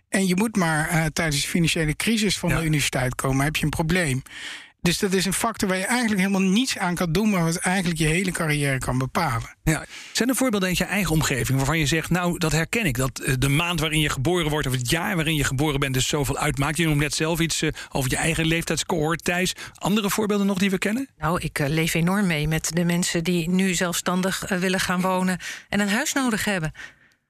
En 0.10 0.28
je 0.28 0.36
moet 0.36 0.56
maar 0.56 0.94
uh, 0.94 1.06
tijdens 1.14 1.42
de 1.42 1.48
financiële 1.48 1.96
crisis 1.96 2.38
van 2.38 2.50
ja. 2.50 2.58
de 2.58 2.66
universiteit 2.66 3.16
komen, 3.16 3.46
heb 3.46 3.56
je 3.56 3.64
een 3.64 3.70
probleem. 3.70 4.22
Dus 4.82 5.00
dat 5.00 5.14
is 5.14 5.26
een 5.26 5.34
factor 5.34 5.70
waar 5.70 5.78
je 5.78 5.86
eigenlijk 5.86 6.22
helemaal 6.22 6.50
niets 6.50 6.78
aan 6.78 6.96
kan 6.96 7.12
doen, 7.12 7.30
maar 7.30 7.44
wat 7.44 7.56
eigenlijk 7.56 8.00
je 8.00 8.06
hele 8.06 8.32
carrière 8.32 8.78
kan 8.78 8.98
bepalen. 8.98 9.56
Ja. 9.64 9.86
Zijn 10.12 10.30
er 10.30 10.36
voorbeelden 10.36 10.70
uit 10.70 10.78
je 10.78 10.84
eigen 10.84 11.12
omgeving 11.12 11.58
waarvan 11.58 11.80
je 11.80 11.86
zegt, 11.86 12.10
nou, 12.10 12.38
dat 12.38 12.52
herken 12.52 12.86
ik. 12.86 12.98
Dat 12.98 13.22
de 13.40 13.50
maand 13.50 13.80
waarin 13.80 14.00
je 14.00 14.10
geboren 14.10 14.50
wordt 14.50 14.68
of 14.68 14.74
het 14.74 14.90
jaar 14.90 15.16
waarin 15.16 15.36
je 15.36 15.44
geboren 15.44 15.80
bent, 15.80 15.94
dus 15.94 16.08
zoveel 16.08 16.38
uitmaakt. 16.38 16.78
Je 16.78 16.86
noemt 16.86 17.00
net 17.00 17.14
zelf 17.14 17.40
iets 17.40 17.62
uh, 17.62 17.70
over 17.92 18.10
je 18.10 18.18
eigen 18.18 18.46
leeftijdscohort, 18.46 19.24
Thijs. 19.24 19.56
Andere 19.74 20.10
voorbeelden 20.10 20.48
nog 20.48 20.58
die 20.58 20.70
we 20.70 20.78
kennen? 20.78 21.10
Nou, 21.18 21.40
ik 21.42 21.60
uh, 21.60 21.68
leef 21.68 21.94
enorm 21.94 22.28
mee 22.28 22.48
met 22.48 22.72
de 22.74 22.84
mensen 22.84 23.24
die 23.24 23.50
nu 23.50 23.74
zelfstandig 23.74 24.52
uh, 24.52 24.58
willen 24.58 24.80
gaan 24.80 25.02
wonen 25.02 25.40
en 25.70 25.80
een 25.80 25.90
huis 25.90 26.14
nodig 26.14 26.46
hebben. 26.46 26.72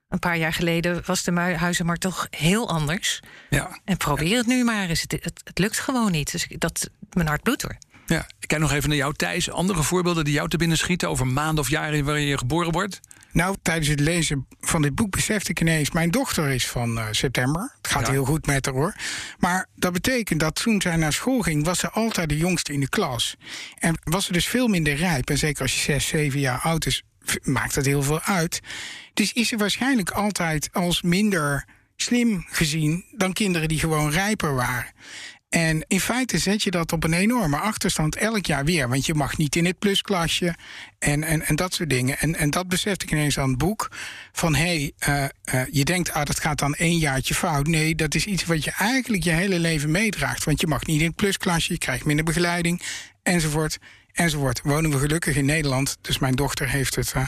Een 0.10 0.20
paar 0.20 0.38
jaar 0.38 0.54
geleden 0.54 1.02
was 1.06 1.24
de 1.24 1.32
huizenmarkt 1.32 2.02
toch 2.02 2.28
heel 2.30 2.70
anders. 2.70 3.20
Ja. 3.50 3.80
En 3.86 3.98
probeer 3.98 4.38
het 4.38 4.48
nu 4.48 4.64
maar 4.64 4.90
eens. 4.90 5.02
Het, 5.02 5.12
het, 5.12 5.42
het 5.44 5.60
lukt 5.60 5.80
gewoon 5.80 6.12
niet. 6.12 6.32
Dus 6.32 6.48
dat, 6.58 6.90
mijn 7.14 7.28
hart 7.28 7.44
bloedt 7.44 7.62
hoor. 7.62 7.78
Ja, 8.06 8.28
ik 8.40 8.48
kijk 8.48 8.62
nog 8.62 8.72
even 8.72 8.90
naar 8.90 8.98
jou, 8.98 9.14
Thijs. 9.14 9.52
Andere 9.52 9.84
voorbeelden 9.84 10.24
die 10.24 10.34
jou 10.34 10.50
te 10.50 10.58
binnen 10.58 10.78
schieten 10.78 11.10
over 11.10 11.28
maanden 11.28 11.64
of 11.64 11.70
jaren 11.70 12.06
waarin 12.06 12.26
je 12.26 12.38
geboren 12.38 12.72
wordt? 12.72 13.00
Nou, 13.32 13.56
tijdens 13.62 13.88
het 13.88 14.00
lezen 14.00 14.48
van 14.60 14.82
dit 14.82 14.96
boek 14.96 15.12
besefte 15.12 15.52
ik 15.52 15.62
ineens... 15.62 15.92
mijn 15.92 16.12
dochter 16.12 16.50
is 16.50 16.68
van 16.68 16.98
uh, 16.98 17.06
september. 17.12 17.74
Het 17.82 17.92
gaat 17.92 18.06
ja. 18.06 18.12
heel 18.12 18.26
goed 18.26 18.46
met 18.46 18.66
haar, 18.66 18.76
hoor. 18.76 18.96
Maar 19.38 19.68
dat 19.76 19.94
betekent 19.94 20.40
dat 20.40 20.56
toen 20.56 20.82
zij 20.82 20.96
naar 20.96 21.14
school 21.14 21.40
ging... 21.40 21.66
was 21.66 21.80
ze 21.80 21.90
altijd 21.90 22.30
de 22.30 22.38
jongste 22.38 22.74
in 22.74 22.80
de 22.80 22.90
klas. 22.90 23.36
En 23.78 24.00
was 24.04 24.26
ze 24.26 24.32
dus 24.32 24.48
veel 24.48 24.68
minder 24.68 24.96
rijp. 24.96 25.30
En 25.30 25.38
zeker 25.38 25.62
als 25.62 25.74
je 25.74 25.80
zes, 25.80 26.08
zeven 26.08 26.40
jaar 26.40 26.60
oud 26.60 26.86
is, 26.86 27.04
maakt 27.44 27.76
dat 27.76 27.86
heel 27.86 28.04
veel 28.04 28.22
uit. 28.22 28.60
Dus 29.20 29.34
is 29.34 29.48
ze 29.48 29.58
waarschijnlijk 29.58 30.10
altijd 30.10 30.70
als 30.74 31.02
minder 31.02 31.66
slim 31.96 32.46
gezien... 32.50 33.06
dan 33.12 33.34
kinderen 33.34 33.68
die 33.68 33.80
gewoon 33.80 34.12
rijper 34.12 34.56
waren. 34.56 34.92
En 35.50 35.86
in 35.88 36.00
feite 36.00 36.38
zet 36.38 36.64
je 36.64 36.72
dat 36.72 36.92
op 36.92 37.04
een 37.04 37.14
enorme 37.14 37.58
achterstand 37.58 38.16
elk 38.16 38.46
jaar 38.46 38.66
weer. 38.66 38.90
Want 38.90 39.06
je 39.06 39.14
mag 39.14 39.38
niet 39.38 39.56
in 39.56 39.66
het 39.66 39.80
plusklasje 39.80 40.56
en, 41.00 41.24
en, 41.24 41.42
en 41.42 41.56
dat 41.56 41.74
soort 41.74 41.90
dingen. 41.90 42.20
En, 42.20 42.36
en 42.36 42.50
dat 42.50 42.68
besefte 42.68 43.06
ik 43.06 43.12
ineens 43.12 43.40
aan 43.40 43.50
het 43.50 43.58
boek. 43.58 43.92
Van 44.32 44.56
hé, 44.56 44.92
hey, 44.98 45.32
uh, 45.54 45.62
uh, 45.62 45.68
je 45.72 45.86
denkt, 45.86 46.12
ah, 46.12 46.26
dat 46.26 46.40
gaat 46.40 46.60
dan 46.60 46.74
één 46.74 46.98
jaartje 46.98 47.34
fout. 47.34 47.68
Nee, 47.68 47.96
dat 47.96 48.16
is 48.16 48.26
iets 48.26 48.46
wat 48.46 48.64
je 48.64 48.72
eigenlijk 48.72 49.24
je 49.24 49.32
hele 49.32 49.60
leven 49.60 49.92
meedraagt. 49.92 50.44
Want 50.44 50.62
je 50.62 50.68
mag 50.68 50.86
niet 50.86 51.00
in 51.00 51.08
het 51.08 51.16
plusklasje, 51.16 51.74
je 51.74 51.80
krijgt 51.80 52.06
minder 52.06 52.26
begeleiding, 52.26 52.82
enzovoort, 53.24 53.78
enzovoort. 54.12 54.62
Wonen 54.64 54.92
we 54.92 54.98
gelukkig 54.98 55.36
in 55.36 55.46
Nederland. 55.46 55.98
Dus 56.02 56.20
mijn 56.20 56.36
dochter 56.36 56.70
heeft 56.70 56.96
het 56.96 57.14
uh, 57.16 57.28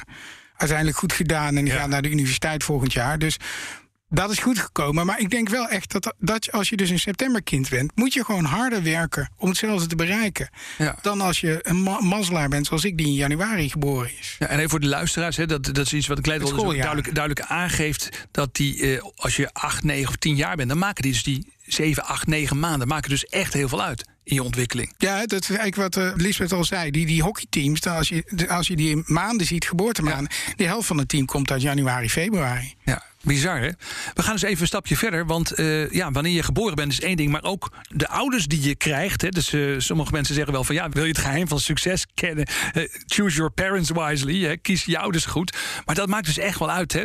uiteindelijk 0.62 0.98
goed 0.98 1.14
gedaan 1.14 1.58
en 1.58 1.64
die 1.64 1.74
ja. 1.74 1.80
gaat 1.80 1.90
naar 1.90 2.02
de 2.02 2.10
universiteit 2.10 2.64
volgend 2.64 2.94
jaar. 2.94 3.20
Dus 3.20 3.38
dat 4.14 4.32
is 4.32 4.40
goed 4.40 4.60
gekomen. 4.60 5.06
Maar 5.06 5.20
ik 5.20 5.30
denk 5.30 5.50
wel 5.50 5.68
echt 5.68 5.92
dat, 5.92 6.14
dat 6.20 6.52
als 6.52 6.70
je 6.70 6.76
dus 6.76 6.90
een 6.90 7.00
septemberkind 7.00 7.70
bent, 7.70 7.92
moet 7.96 8.14
je 8.14 8.26
gewoon 8.26 8.46
harder 8.46 8.84
werken 8.84 9.30
om 9.38 9.48
hetzelfde 9.48 9.88
te 9.88 9.96
bereiken. 9.96 10.50
Ja. 10.78 10.96
Dan 11.02 11.22
als 11.22 11.40
je 11.40 11.60
een 11.62 11.82
ma 11.82 12.48
bent 12.48 12.68
zoals 12.68 12.86
ik, 12.86 12.98
die 12.98 13.08
in 13.08 13.14
januari 13.14 13.70
geboren 13.70 14.12
is. 14.20 14.36
Ja, 14.40 14.48
en 14.48 14.58
even 14.58 14.70
voor 14.70 14.80
de 14.80 14.88
luisteraars, 14.88 15.38
hè, 15.38 15.46
dat, 15.46 15.66
dat 15.66 15.78
is 15.78 15.94
iets 15.94 16.08
wat 16.08 16.18
ik 16.18 16.26
leid 16.26 16.52
al 16.52 16.66
duidelijk, 16.66 17.16
duidelijk 17.16 17.48
aangeeft. 17.48 18.28
Dat 18.32 18.56
die, 18.56 18.98
eh, 18.98 19.04
als 19.16 19.36
je 19.36 19.54
8, 19.54 19.84
9 19.84 20.10
of 20.10 20.16
10 20.16 20.36
jaar 20.36 20.56
bent, 20.56 20.70
dan 20.70 20.78
maken 20.78 21.04
die 21.04 21.12
dus 21.12 21.24
die 21.24 21.54
7, 21.66 22.04
8, 22.04 22.28
9 22.28 22.60
maanden 22.60 22.88
maken 22.88 23.10
dus 23.10 23.26
echt 23.26 23.54
heel 23.54 23.68
veel 23.68 23.84
uit 23.84 24.10
in 24.24 24.36
je 24.36 24.44
ontwikkeling. 24.44 24.94
Ja, 24.98 25.26
dat 25.26 25.42
is 25.42 25.50
eigenlijk 25.50 25.76
wat 25.96 26.06
uh, 26.06 26.12
Lisbeth 26.16 26.52
al 26.52 26.64
zei. 26.64 26.92
Die, 26.92 27.06
die 27.06 27.22
hockeyteams, 27.22 27.80
dan 27.80 27.96
als, 27.96 28.10
je, 28.10 28.48
als 28.48 28.68
je 28.68 28.76
die 28.76 29.04
maanden 29.06 29.48
ziet, 29.48 29.66
geboortemaanden... 29.66 30.32
Ja. 30.48 30.54
die 30.56 30.68
helft 30.68 30.88
van 30.88 30.98
het 30.98 31.10
team 31.10 31.26
komt 31.26 31.52
uit 31.52 31.62
januari, 31.62 32.10
februari. 32.10 32.76
Ja, 32.84 33.04
Bizar, 33.22 33.60
hè? 33.60 33.70
We 34.14 34.24
gaan 34.24 34.34
dus 34.34 34.42
even 34.42 34.62
een 34.62 34.68
stapje 34.68 34.98
verder. 34.98 35.26
Want 35.26 35.60
uh, 35.60 35.92
ja, 35.92 36.12
wanneer 36.12 36.34
je 36.34 36.44
geboren 36.44 36.76
bent 36.76 36.92
is 36.92 37.02
één 37.02 37.18
ding. 37.18 37.32
Maar 37.32 37.44
ook 37.44 37.72
de 37.90 38.08
ouders 38.08 38.46
die 38.46 38.62
je 38.62 38.76
krijgt. 38.76 39.22
Hè, 39.22 39.30
dus 39.30 39.54
uh, 39.54 39.80
sommige 39.80 40.12
mensen 40.12 40.36
zeggen 40.36 40.54
wel 40.54 40.64
van... 40.64 40.76
ja, 40.76 40.90
wil 40.90 41.04
je 41.04 41.10
het 41.10 41.18
geheim 41.18 41.48
van 41.48 41.60
succes 41.60 42.06
kennen? 42.14 42.48
Uh, 42.74 42.88
choose 43.06 43.36
your 43.36 43.52
parents 43.52 43.90
wisely. 43.90 44.58
Kies 44.58 44.86
je 44.86 44.98
ouders 44.98 45.26
goed. 45.26 45.58
Maar 45.86 45.96
dat 45.96 46.08
maakt 46.08 46.26
dus 46.26 46.38
echt 46.38 46.60
wel 46.60 46.72
uit, 46.72 46.94
hè? 46.94 47.04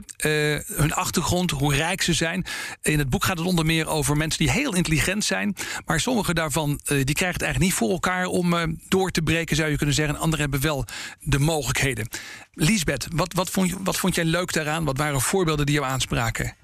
hun 0.67 0.93
achtergrond, 0.93 1.51
hoe 1.51 1.75
rijk 1.75 2.03
ze 2.03 2.13
zijn. 2.13 2.47
In 2.83 2.99
het 2.99 3.11
boek 3.11 3.25
gaat 3.25 3.39
het 3.39 3.47
onder 3.47 3.67
meer 3.67 3.87
over 3.87 4.17
mensen 4.17 4.39
die 4.39 4.51
heel 4.51 4.75
intelligent 4.75 5.25
zijn. 5.25 5.57
Maar 5.85 6.01
sommige 6.01 6.35
daarvan 6.35 6.81
die 6.85 7.15
krijgen 7.15 7.33
het 7.33 7.43
eigenlijk 7.43 7.59
niet 7.59 7.75
voor 7.75 7.91
elkaar... 7.91 8.27
om 8.27 8.79
door 8.89 9.11
te 9.11 9.23
breken, 9.23 9.57
zou 9.57 9.71
je 9.71 9.77
kunnen 9.77 9.95
zeggen. 9.95 10.15
En 10.15 10.21
anderen 10.21 10.41
hebben 10.41 10.61
wel 10.61 10.85
de 11.21 11.39
mogelijkheden. 11.39 12.09
Liesbeth, 12.59 13.07
wat, 13.15 13.33
wat, 13.33 13.51
vond, 13.51 13.75
wat 13.83 13.97
vond 13.97 14.15
jij 14.15 14.25
leuk 14.25 14.53
daaraan? 14.53 14.85
Wat 14.85 14.97
waren 14.97 15.21
voorbeelden 15.21 15.67
die 15.67 15.75
jou 15.75 15.87
aanspraken? 15.87 16.55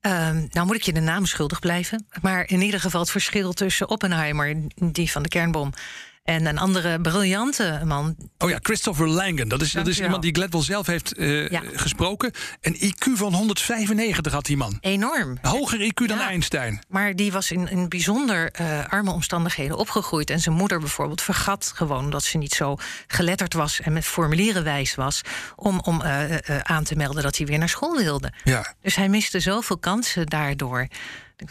Um, 0.00 0.48
nou 0.50 0.66
moet 0.66 0.76
ik 0.76 0.82
je 0.82 0.92
de 0.92 1.00
naam 1.00 1.26
schuldig 1.26 1.58
blijven. 1.58 2.06
Maar 2.22 2.48
in 2.48 2.60
ieder 2.60 2.80
geval 2.80 3.00
het 3.00 3.10
verschil 3.10 3.52
tussen 3.52 3.88
Oppenheimer, 3.88 4.56
die 4.74 5.10
van 5.10 5.22
de 5.22 5.28
kernbom, 5.28 5.72
En 6.28 6.46
een 6.46 6.58
andere 6.58 7.00
briljante 7.00 7.80
man. 7.84 8.16
Oh 8.38 8.50
ja, 8.50 8.58
Christopher 8.62 9.08
Langen. 9.08 9.48
Dat 9.48 9.60
is, 9.60 9.72
dat 9.72 9.86
is 9.86 10.00
iemand 10.00 10.22
die 10.22 10.34
Gladwell 10.34 10.62
zelf 10.62 10.86
heeft 10.86 11.18
uh, 11.18 11.60
gesproken. 11.72 12.32
Een 12.60 12.74
IQ 12.74 13.12
van 13.14 13.34
195 13.34 14.32
had 14.32 14.44
die 14.44 14.56
man. 14.56 14.78
Enorm. 14.80 15.38
Hoger 15.42 15.80
IQ 15.80 16.06
dan 16.06 16.20
Einstein. 16.20 16.82
Maar 16.88 17.16
die 17.16 17.32
was 17.32 17.50
in, 17.50 17.70
in 17.70 17.88
bijzonder 17.88 18.52
uh, 18.60 18.86
arme 18.86 19.10
omstandigheden 19.10 19.76
opgegroeid. 19.76 20.30
En 20.30 20.40
zijn 20.40 20.54
moeder 20.54 20.78
bijvoorbeeld 20.78 21.22
vergat 21.22 21.72
gewoon 21.74 22.10
dat 22.10 22.24
ze 22.24 22.38
niet 22.38 22.54
zo 22.54 22.76
geletterd 23.06 23.54
was 23.54 23.80
en 23.80 23.92
met 23.92 24.04
formulieren 24.04 24.64
wijs 24.64 24.94
was. 24.94 25.22
om, 25.56 25.80
om 25.80 26.02
uh, 26.02 26.24
aan 26.62 26.84
te 26.84 26.96
melden 26.96 27.22
dat 27.22 27.36
hij 27.36 27.46
weer 27.46 27.58
naar 27.58 27.68
school 27.68 27.96
wilde. 27.96 28.32
Ja. 28.44 28.74
Dus 28.82 28.94
hij 28.94 29.08
miste 29.08 29.40
zoveel 29.40 29.78
kansen 29.78 30.26
daardoor. 30.26 30.88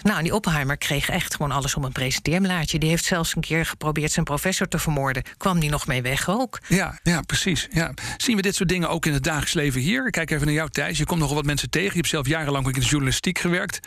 Nou, 0.01 0.23
die 0.23 0.33
Oppenheimer 0.33 0.77
kreeg 0.77 1.09
echt 1.09 1.35
gewoon 1.35 1.51
alles 1.51 1.75
om 1.75 1.83
een 1.83 1.91
presenteermelaatje. 1.91 2.79
Die 2.79 2.89
heeft 2.89 3.05
zelfs 3.05 3.35
een 3.35 3.41
keer 3.41 3.65
geprobeerd 3.65 4.11
zijn 4.11 4.25
professor 4.25 4.67
te 4.67 4.79
vermoorden. 4.79 5.23
Kwam 5.37 5.59
die 5.59 5.69
nog 5.69 5.87
mee 5.87 6.01
weg 6.01 6.29
ook? 6.29 6.59
Ja, 6.67 6.99
ja 7.03 7.21
precies. 7.21 7.67
Ja. 7.71 7.93
Zien 8.17 8.35
we 8.35 8.41
dit 8.41 8.55
soort 8.55 8.69
dingen 8.69 8.89
ook 8.89 9.05
in 9.05 9.13
het 9.13 9.23
dagelijks 9.23 9.53
leven 9.53 9.81
hier? 9.81 10.05
Ik 10.05 10.11
kijk 10.11 10.31
even 10.31 10.45
naar 10.45 10.55
jou, 10.55 10.69
Thijs. 10.69 10.97
Je 10.97 11.05
komt 11.05 11.19
nogal 11.19 11.35
wat 11.35 11.45
mensen 11.45 11.69
tegen. 11.69 11.89
Je 11.89 11.95
hebt 11.95 12.07
zelf 12.07 12.27
jarenlang 12.27 12.67
ook 12.67 12.73
in 12.73 12.79
de 12.79 12.85
journalistiek 12.85 13.39
gewerkt. 13.39 13.79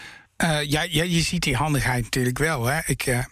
Uh, 0.42 0.62
ja, 0.62 0.82
ja, 0.82 1.02
je 1.02 1.20
ziet 1.20 1.42
die 1.42 1.56
handigheid 1.56 2.02
natuurlijk 2.02 2.38
wel. 2.38 2.64
Hè. 2.64 2.80
Ik, 2.86 3.06
uh, 3.06 3.24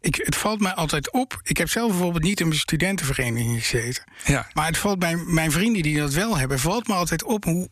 ik, 0.00 0.16
het 0.16 0.36
valt 0.36 0.60
mij 0.60 0.72
altijd 0.72 1.10
op. 1.10 1.40
Ik 1.42 1.56
heb 1.56 1.68
zelf 1.68 1.90
bijvoorbeeld 1.90 2.24
niet 2.24 2.40
in 2.40 2.48
mijn 2.48 2.58
studentenvereniging 2.58 3.66
gezeten. 3.66 4.04
Ja. 4.24 4.48
Maar 4.52 4.66
het 4.66 4.78
valt 4.78 4.98
bij 4.98 5.16
mijn 5.16 5.50
vrienden 5.50 5.82
die 5.82 5.98
dat 5.98 6.12
wel 6.12 6.36
hebben, 6.36 6.58
valt 6.58 6.88
me 6.88 6.94
altijd 6.94 7.24
op 7.24 7.44
hoe 7.44 7.68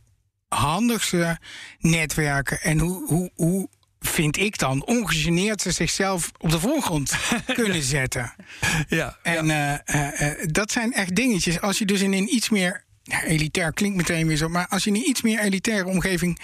handig 0.48 1.04
ze 1.04 1.36
netwerken 1.78 2.60
en 2.60 2.78
hoe, 2.78 3.06
hoe, 3.06 3.30
hoe 3.34 3.68
vind 4.00 4.36
ik 4.38 4.58
dan, 4.58 4.84
ongegeneerd 4.84 5.62
ze 5.62 5.70
zichzelf 5.70 6.30
op 6.38 6.50
de 6.50 6.60
voorgrond 6.60 7.12
kunnen 7.54 7.82
zetten. 7.82 8.32
Ja, 8.88 9.18
en 9.22 9.46
ja. 9.46 9.82
Uh, 9.86 10.00
uh, 10.00 10.20
uh, 10.20 10.46
dat 10.46 10.72
zijn 10.72 10.92
echt 10.92 11.14
dingetjes. 11.14 11.60
Als 11.60 11.78
je 11.78 11.84
dus 11.84 12.00
in 12.00 12.12
een 12.12 12.34
iets 12.34 12.48
meer, 12.48 12.84
ja, 13.02 13.24
elitair 13.24 13.72
klinkt 13.72 13.96
meteen 13.96 14.26
weer 14.26 14.36
zo, 14.36 14.48
maar 14.48 14.66
als 14.68 14.84
je 14.84 14.90
in 14.90 14.96
een 14.96 15.08
iets 15.08 15.22
meer 15.22 15.38
elitaire 15.38 15.88
omgeving 15.88 16.40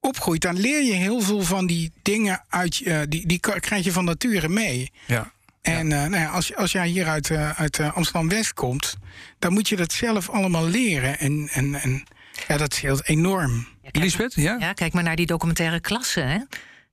opgroeit, 0.00 0.42
dan 0.42 0.60
leer 0.60 0.82
je 0.82 0.92
heel 0.92 1.20
veel 1.20 1.42
van 1.42 1.66
die 1.66 1.92
dingen 2.02 2.44
uit, 2.48 2.82
die, 3.08 3.26
die 3.26 3.38
krijg 3.38 3.84
je 3.84 3.92
van 3.92 4.04
nature 4.04 4.48
mee. 4.48 4.92
Ja. 5.06 5.32
En 5.62 5.88
nou 5.88 6.16
ja, 6.16 6.28
als, 6.28 6.54
als 6.54 6.72
jij 6.72 6.88
hier 6.88 7.06
uit, 7.06 7.30
uit 7.30 7.80
Amsterdam-West 7.80 8.54
komt, 8.54 8.96
dan 9.38 9.52
moet 9.52 9.68
je 9.68 9.76
dat 9.76 9.92
zelf 9.92 10.30
allemaal 10.30 10.66
leren. 10.66 11.18
En, 11.18 11.48
en, 11.52 11.74
en 11.74 12.04
ja, 12.48 12.56
dat 12.56 12.74
scheelt 12.74 13.08
enorm. 13.08 13.66
Ja, 13.82 13.90
Elisabeth, 13.92 14.34
ja? 14.34 14.56
Ja, 14.58 14.72
kijk 14.72 14.92
maar 14.92 15.02
naar 15.02 15.16
die 15.16 15.26
documentaire 15.26 15.80
klasse, 15.80 16.20
hè. 16.20 16.38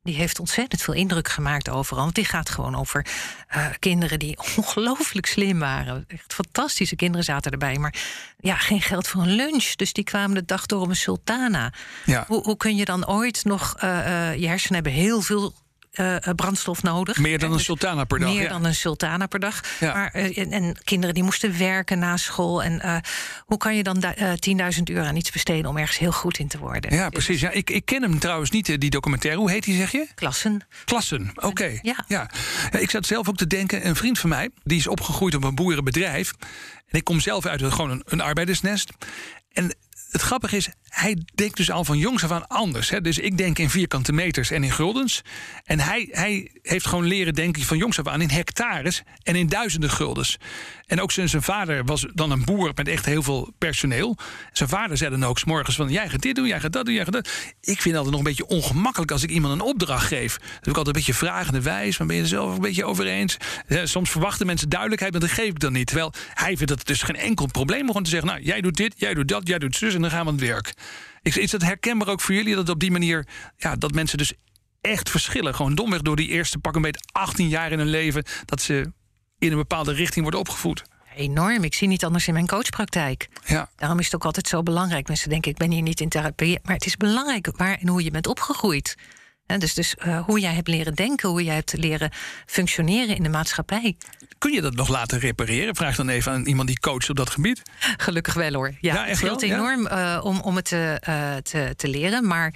Die 0.04 0.16
heeft 0.16 0.40
ontzettend 0.40 0.82
veel 0.82 0.94
indruk 0.94 1.30
gemaakt 1.30 1.70
overal. 1.70 2.04
Want 2.04 2.16
die 2.16 2.26
gaat 2.26 2.50
gewoon 2.50 2.76
over 2.76 3.06
uh, 3.56 3.68
kinderen 3.80 4.20
die 4.20 4.38
ongelooflijk 4.58 5.26
slim 5.26 5.60
waren. 5.60 6.06
Echt 6.08 6.34
fantastische 6.34 6.96
kinderen 6.96 7.26
zaten 7.26 7.52
erbij. 7.52 7.78
Maar 7.78 7.96
ja, 8.40 8.56
geen 8.56 8.82
geld 8.82 9.08
voor 9.08 9.22
een 9.22 9.36
lunch. 9.36 9.76
Dus 9.76 9.94
die 9.94 10.04
kwamen 10.04 10.36
de 10.36 10.46
dag 10.46 10.66
door 10.66 10.82
om 10.82 10.90
een 10.90 10.96
sultana. 10.96 11.74
Ja. 12.06 12.26
Hoe, 12.28 12.44
hoe 12.44 12.58
kun 12.58 12.76
je 12.76 12.86
dan 12.86 13.08
ooit 13.08 13.46
nog... 13.46 13.76
Uh, 13.84 13.90
uh, 13.90 14.36
je 14.36 14.48
hersenen 14.48 14.84
hebben 14.84 15.02
heel 15.02 15.22
veel 15.22 15.54
uh, 16.00 16.16
brandstof 16.36 16.84
nodig. 16.84 17.18
Meer 17.18 17.40
dan 17.40 17.54
een 17.54 17.60
sultana 17.60 18.04
per 18.04 18.20
dag. 18.20 18.30
Meer 18.30 18.42
ja. 18.42 18.50
dan 18.50 18.66
een 18.66 18.76
sultana 18.76 19.26
per 19.26 19.40
dag. 19.40 19.62
Ja. 19.80 19.94
Maar, 19.94 20.16
uh, 20.16 20.38
en, 20.38 20.52
en, 20.52 20.78
kinderen 20.84 21.16
die 21.16 21.24
moesten 21.24 21.58
werken 21.58 22.00
na 22.00 22.18
school. 22.18 22.64
En 22.64 23.04
hoe 23.46 23.58
kan 23.58 23.76
je 23.76 23.84
dan 23.84 24.04
10.000 24.04 24.84
euro 24.84 25.08
aan 25.08 25.16
iets 25.16 25.32
besteden 25.32 25.70
om 25.70 25.78
ergens 25.78 25.98
heel 25.98 26.12
goed 26.12 26.38
in 26.38 26.48
te 26.48 26.58
worden? 26.58 26.94
Ja, 26.96 27.10
precies. 27.10 27.42
Ja, 27.42 27.50
ik, 27.50 27.70
ik 27.70 27.86
ken 27.86 28.02
hem 28.02 28.20
trouwens 28.20 28.50
niet, 28.52 28.80
die 28.80 28.90
documentaire. 28.90 29.40
Hoe 29.40 29.52
heet 29.52 29.64
die, 29.64 29.78
zeg 29.78 29.92
je? 29.92 30.08
Klassen. 30.16 30.62
Klassen, 30.86 31.32
oké. 31.36 31.48
Okay. 31.48 31.80
Ja. 31.82 32.04
ja. 32.08 32.30
Ik 32.80 32.90
zat 32.90 33.06
zelf 33.06 33.30
ook 33.30 33.38
te 33.38 33.48
denken, 33.48 33.88
een 33.88 33.96
vriend 33.96 34.20
van 34.20 34.30
mij... 34.30 34.50
die 34.64 34.78
is 34.78 34.88
opgegroeid 34.88 35.36
op 35.36 35.44
een 35.44 35.56
boerenbedrijf. 35.56 36.34
En 36.88 36.98
ik 36.98 37.04
kom 37.04 37.20
zelf 37.20 37.46
uit 37.46 37.64
gewoon 37.64 37.90
een, 37.90 38.02
een 38.06 38.22
arbeidersnest. 38.22 38.92
En 39.52 39.76
het 40.12 40.22
grappige 40.22 40.56
is, 40.56 40.70
hij 40.94 41.18
denkt 41.36 41.58
dus 41.58 41.72
al 41.72 41.86
van 41.86 41.98
jongs 41.98 42.24
af 42.24 42.32
aan 42.32 42.48
anders. 42.48 42.90
Hè? 42.90 43.02
Dus 43.02 43.18
ik 43.18 43.38
denk 43.38 43.60
in 43.60 43.70
vierkante 43.70 44.14
meters 44.14 44.52
en 44.52 44.64
in 44.64 44.72
guldens. 44.72 45.22
En 45.66 45.80
hij, 45.80 46.08
hij 46.12 46.52
heeft 46.62 46.88
gewoon 46.88 47.06
leren 47.06 47.34
denken 47.34 47.62
van 47.62 47.78
jongs 47.78 48.00
af 48.00 48.08
aan 48.08 48.22
in 48.22 48.30
hectares 48.30 49.04
en 49.24 49.36
in 49.36 49.48
duizenden 49.48 49.90
guldens. 49.90 50.38
En 50.88 51.02
ook 51.02 51.12
zijn, 51.12 51.30
zijn 51.30 51.42
vader 51.42 51.86
was 51.86 52.06
dan 52.14 52.32
een 52.32 52.46
boer 52.46 52.72
met 52.76 52.88
echt 52.88 53.06
heel 53.06 53.24
veel 53.24 53.54
personeel. 53.58 54.18
Zijn 54.52 54.70
vader 54.70 54.98
zei 54.98 55.10
dan 55.10 55.24
ook 55.26 55.40
's 55.40 55.44
morgens 55.44 55.76
van 55.76 55.90
jij 55.90 56.10
gaat 56.10 56.22
dit 56.22 56.36
doen, 56.36 56.48
jij 56.48 56.60
gaat 56.60 56.74
dat 56.74 56.86
doen, 56.86 56.94
jij 56.94 57.04
gaat 57.04 57.14
dat. 57.14 57.30
Ik 57.62 57.82
vind 57.82 57.96
altijd 57.96 58.12
nog 58.12 58.20
een 58.20 58.36
beetje 58.36 58.48
ongemakkelijk 58.48 59.12
als 59.12 59.24
ik 59.24 59.30
iemand 59.30 59.54
een 59.54 59.68
opdracht 59.68 60.08
geef. 60.08 60.38
Dat 60.38 60.50
heb 60.52 60.68
ik 60.68 60.78
altijd 60.78 60.88
een 60.88 60.94
beetje 60.94 61.14
vragende 61.14 61.62
wijs. 61.62 61.98
Maar 61.98 62.08
ben 62.08 62.16
je 62.16 62.22
er 62.22 62.28
zelf 62.28 62.56
een 62.56 62.62
beetje 62.62 62.86
over 62.86 63.06
eens? 63.06 63.38
Soms 63.84 64.10
verwachten 64.10 64.46
mensen 64.46 64.70
duidelijkheid, 64.70 65.12
maar 65.12 65.22
dat 65.22 65.32
geef 65.32 65.48
ik 65.48 65.60
dan 65.60 65.74
niet. 65.74 65.88
Terwijl 65.88 66.14
hij 66.34 66.58
vindt 66.58 66.72
het 66.72 66.86
dus 66.86 67.02
geen 67.02 67.16
enkel 67.16 67.46
probleem 67.46 67.90
om 67.90 68.04
te 68.04 68.10
zeggen: 68.10 68.30
nou, 68.30 68.42
jij 68.42 68.62
doet 68.62 68.78
dit, 68.78 68.94
jij 68.98 69.14
doet 69.14 69.28
dat, 69.28 69.48
jij 69.48 69.60
doet 69.60 69.76
zus 69.76 69.94
en 69.94 70.02
dan 70.02 70.10
gaan 70.10 70.26
we 70.26 70.32
aan 70.32 70.38
het 70.38 70.46
werk. 70.46 70.74
Is 71.22 71.52
dat 71.52 71.62
herkenbaar 71.62 72.08
ook 72.08 72.22
voor 72.22 72.36
jullie 72.36 72.56
dat 72.56 72.70
op 72.70 72.80
die 72.80 72.92
manier, 72.92 73.28
ja, 73.58 73.76
dat 73.76 73.92
mensen 73.92 74.18
dus 74.18 74.34
echt 74.82 75.10
verschillen? 75.10 75.56
Gewoon 75.56 75.76
domweg 75.76 76.02
door 76.02 76.16
die 76.16 76.28
eerste 76.28 76.60
pak 76.60 76.76
een 76.76 76.82
beetje 76.82 77.06
18 77.12 77.48
jaar 77.48 77.72
in 77.72 77.78
hun 77.78 77.88
leven, 77.88 78.24
dat 78.46 78.62
ze 78.62 78.92
in 79.40 79.52
een 79.52 79.58
bepaalde 79.58 79.94
richting 79.94 80.22
worden 80.22 80.40
opgevoed. 80.40 80.84
Enorm. 81.16 81.64
Ik 81.64 81.74
zie 81.74 81.88
niet 81.88 82.06
anders 82.06 82.28
in 82.28 82.34
mijn 82.34 82.48
coachpraktijk. 82.48 83.28
Ja. 83.46 83.70
Daarom 83.76 84.00
is 84.00 84.06
het 84.06 84.16
ook 84.16 84.26
altijd 84.26 84.48
zo 84.48 84.64
belangrijk. 84.64 85.08
Mensen 85.08 85.30
denken, 85.30 85.52
ik 85.52 85.58
ben 85.58 85.72
hier 85.72 85.82
niet 85.82 86.02
in 86.02 86.10
therapie. 86.10 86.60
Maar 86.64 86.76
het 86.76 86.86
is 86.86 86.98
belangrijk 86.98 87.58
waar 87.58 87.78
en 87.78 87.88
hoe 87.88 88.04
je 88.04 88.12
bent 88.12 88.28
opgegroeid. 88.28 88.96
En 89.46 89.60
dus 89.60 89.74
dus 89.74 89.96
uh, 90.06 90.24
hoe 90.26 90.40
jij 90.40 90.54
hebt 90.54 90.68
leren 90.68 90.94
denken, 90.94 91.30
hoe 91.30 91.44
jij 91.44 91.56
hebt 91.56 91.74
leren 91.78 92.12
functioneren 92.46 93.16
in 93.16 93.24
de 93.24 93.30
maatschappij. 93.30 93.96
Kun 94.38 94.52
je 94.52 94.62
dat 94.62 94.76
nog 94.76 94.88
laten 94.88 95.20
repareren? 95.20 95.76
Vraag 95.76 95.96
dan 95.96 96.10
even 96.10 96.32
aan 96.32 96.46
iemand 96.46 96.68
die 96.68 96.80
coacht 96.80 97.10
op 97.10 97.16
dat 97.16 97.30
gebied. 97.30 97.62
Gelukkig 97.98 98.34
wel 98.34 98.54
hoor. 98.54 98.74
Ja, 98.82 98.94
Ja, 98.94 99.06
het 99.06 99.18
scheelt 99.18 99.42
wel? 99.42 99.50
Ja? 99.50 99.56
enorm 99.56 99.88
uh, 99.88 100.20
om, 100.24 100.40
om 100.40 100.56
het 100.56 100.72
uh, 100.72 100.96
te, 101.36 101.74
te 101.76 101.88
leren. 101.88 102.28
Maar 102.28 102.54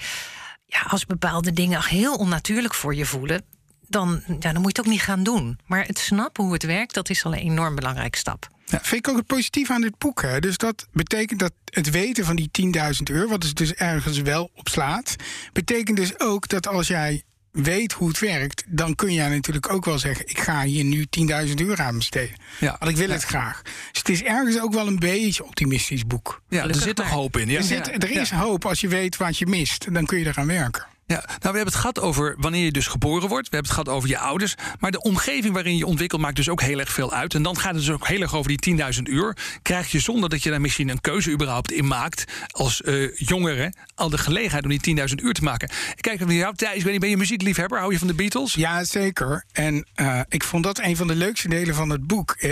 ja, 0.66 0.82
als 0.88 1.06
bepaalde 1.06 1.54
dingen 1.54 1.84
heel 1.84 2.16
onnatuurlijk 2.16 2.74
voor 2.74 2.96
je 2.96 3.06
voelen, 3.06 3.42
dan, 3.88 4.24
ja, 4.40 4.52
dan 4.54 4.62
moet 4.62 4.76
je 4.76 4.78
het 4.78 4.80
ook 4.80 4.94
niet 4.94 5.02
gaan 5.02 5.24
doen. 5.24 5.60
Maar 5.66 5.86
het 5.86 6.00
snappen 6.00 6.44
hoe 6.44 6.54
het 6.54 6.64
werkt, 6.64 6.94
dat 6.94 7.10
is 7.10 7.26
al 7.26 7.34
een 7.34 7.40
enorm 7.40 7.76
belangrijke 7.76 8.18
stap. 8.18 8.48
Ja, 8.70 8.80
vind 8.82 9.06
ik 9.06 9.12
ook 9.12 9.18
het 9.18 9.26
positief 9.26 9.70
aan 9.72 9.82
dit 9.82 9.98
boek. 9.98 10.22
Hè? 10.22 10.40
Dus 10.40 10.58
dat 10.58 10.88
betekent 10.92 11.40
dat 11.40 11.54
het 11.66 11.90
weten 11.90 12.26
van 12.26 12.36
die 12.36 12.50
10.000 12.98 13.04
euro, 13.04 13.30
wat 13.30 13.52
dus 13.54 13.74
ergens 13.74 14.22
wel 14.22 14.52
op 14.56 14.70
slaat, 14.70 15.16
betekent 15.54 15.98
dus 15.98 16.20
ook 16.20 16.48
dat 16.48 16.68
als 16.68 16.88
jij 16.88 17.24
weet 17.52 17.92
hoe 17.92 18.08
het 18.08 18.20
werkt, 18.20 18.64
dan 18.68 18.96
kun 18.96 19.14
jij 19.14 19.30
natuurlijk 19.30 19.72
ook 19.72 19.86
wel 19.86 20.00
zeggen: 20.00 20.30
ik 20.30 20.40
ga 20.40 20.64
hier 20.64 20.84
nu 20.84 21.06
10.000 21.48 21.54
euro 21.56 21.84
aan 21.84 21.98
besteden. 21.98 22.36
Ja. 22.60 22.76
Want 22.80 22.92
ik 22.92 22.98
wil 22.98 23.08
Ja. 23.08 23.14
het 23.14 23.24
graag. 23.24 23.62
Dus 23.62 23.74
het 23.94 24.10
is 24.10 24.24
ergens 24.24 24.60
ook 24.60 24.74
wel 24.74 24.88
een 24.88 25.00
beetje 25.00 25.46
optimistisch 25.46 26.06
boek. 26.08 26.42
Ja, 26.50 26.68
er 26.68 26.76
zit 26.76 26.96
toch 26.96 27.10
hoop 27.10 27.38
in. 27.38 27.50
Ja. 27.50 27.58
Er, 27.58 27.64
zit, 27.64 28.04
er 28.04 28.12
is 28.12 28.32
hoop 28.32 28.66
als 28.66 28.82
je 28.82 28.88
weet 28.88 29.18
wat 29.18 29.38
je 29.38 29.46
mist. 29.46 29.94
Dan 29.94 30.06
kun 30.06 30.20
je 30.20 30.26
eraan 30.26 30.48
werken. 30.48 30.86
Ja, 31.10 31.24
nou, 31.26 31.38
we 31.40 31.46
hebben 31.46 31.66
het 31.66 31.76
gehad 31.76 32.00
over 32.00 32.36
wanneer 32.38 32.64
je 32.64 32.72
dus 32.72 32.88
geboren 32.88 33.30
wordt. 33.30 33.50
We 33.50 33.56
hebben 33.56 33.72
het 33.72 33.80
gehad 33.80 33.98
over 33.98 34.10
je 34.10 34.18
ouders. 34.18 34.56
Maar 34.80 34.92
de 34.92 35.02
omgeving 35.02 35.54
waarin 35.54 35.78
je 35.78 35.86
ontwikkelt 35.86 36.22
maakt 36.22 36.36
dus 36.36 36.50
ook 36.50 36.62
heel 36.62 36.80
erg 36.80 36.92
veel 36.92 37.14
uit. 37.14 37.34
En 37.34 37.44
dan 37.44 37.58
gaat 37.58 37.74
het 37.74 37.86
dus 37.86 37.92
ook 37.92 38.08
heel 38.08 38.22
erg 38.22 38.36
over 38.36 38.58
die 38.58 38.78
10.000 38.96 39.02
uur. 39.04 39.38
Krijg 39.62 39.92
je 39.92 40.00
zonder 40.00 40.30
dat 40.30 40.44
je 40.44 40.50
daar 40.50 40.62
misschien 40.62 40.90
een 40.90 41.02
keuze 41.02 41.32
überhaupt 41.32 41.72
in 41.72 41.88
maakt... 41.88 42.24
als 42.48 42.82
eh, 42.82 43.18
jongere 43.18 43.74
al 43.96 44.10
de 44.10 44.18
gelegenheid 44.18 44.64
om 44.64 44.78
die 44.78 44.98
10.000 45.10 45.16
uur 45.16 45.34
te 45.34 45.44
maken. 45.44 45.70
Ik 45.96 46.02
kijk 46.02 46.20
naar 46.20 46.34
jou, 46.34 46.56
Thijs. 46.56 46.84
Ben 46.84 47.10
je 47.10 47.18
muziekliefhebber? 47.18 47.80
Hou 47.80 47.92
je 47.92 48.00
van 48.00 48.08
de 48.08 48.14
Beatles? 48.14 48.54
Ja, 48.54 48.84
zeker. 48.84 49.44
En 49.52 49.88
eh, 49.94 50.20
ik 50.30 50.44
vond 50.44 50.64
dat 50.64 50.80
een 50.80 50.98
van 50.98 51.08
de 51.08 51.16
leukste 51.16 51.48
delen 51.48 51.76
van 51.76 51.90
het 51.90 52.08
boek. 52.08 52.32
Eh, 52.32 52.52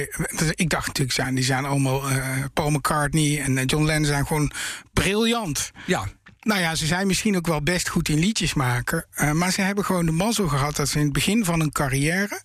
ik 0.52 0.70
dacht 0.70 0.88
natuurlijk, 0.88 1.16
zijn, 1.16 1.36
die 1.36 1.44
zijn 1.44 1.66
allemaal... 1.66 2.04
Paul 2.54 2.70
McCartney 2.70 3.42
en 3.42 3.66
John 3.66 3.86
Lennon 3.86 4.06
zijn 4.06 4.28
gewoon 4.28 4.52
briljant. 4.94 5.72
Ja. 5.86 6.08
Nou 6.46 6.60
ja, 6.62 6.76
ze 6.76 6.86
zijn 6.86 7.08
misschien 7.08 7.36
ook 7.38 7.48
wel 7.48 7.62
best 7.62 7.90
goed 7.90 8.10
in 8.10 8.20
liedjes 8.20 8.54
maken. 8.54 9.06
eh, 9.14 9.32
maar 9.32 9.52
ze 9.52 9.62
hebben 9.62 9.86
gewoon 9.86 10.06
de 10.06 10.12
mazzel 10.12 10.48
gehad 10.48 10.76
dat 10.76 10.88
ze 10.90 10.98
in 10.98 11.04
het 11.04 11.14
begin 11.14 11.46
van 11.46 11.60
hun 11.60 11.72
carrière. 11.72 12.42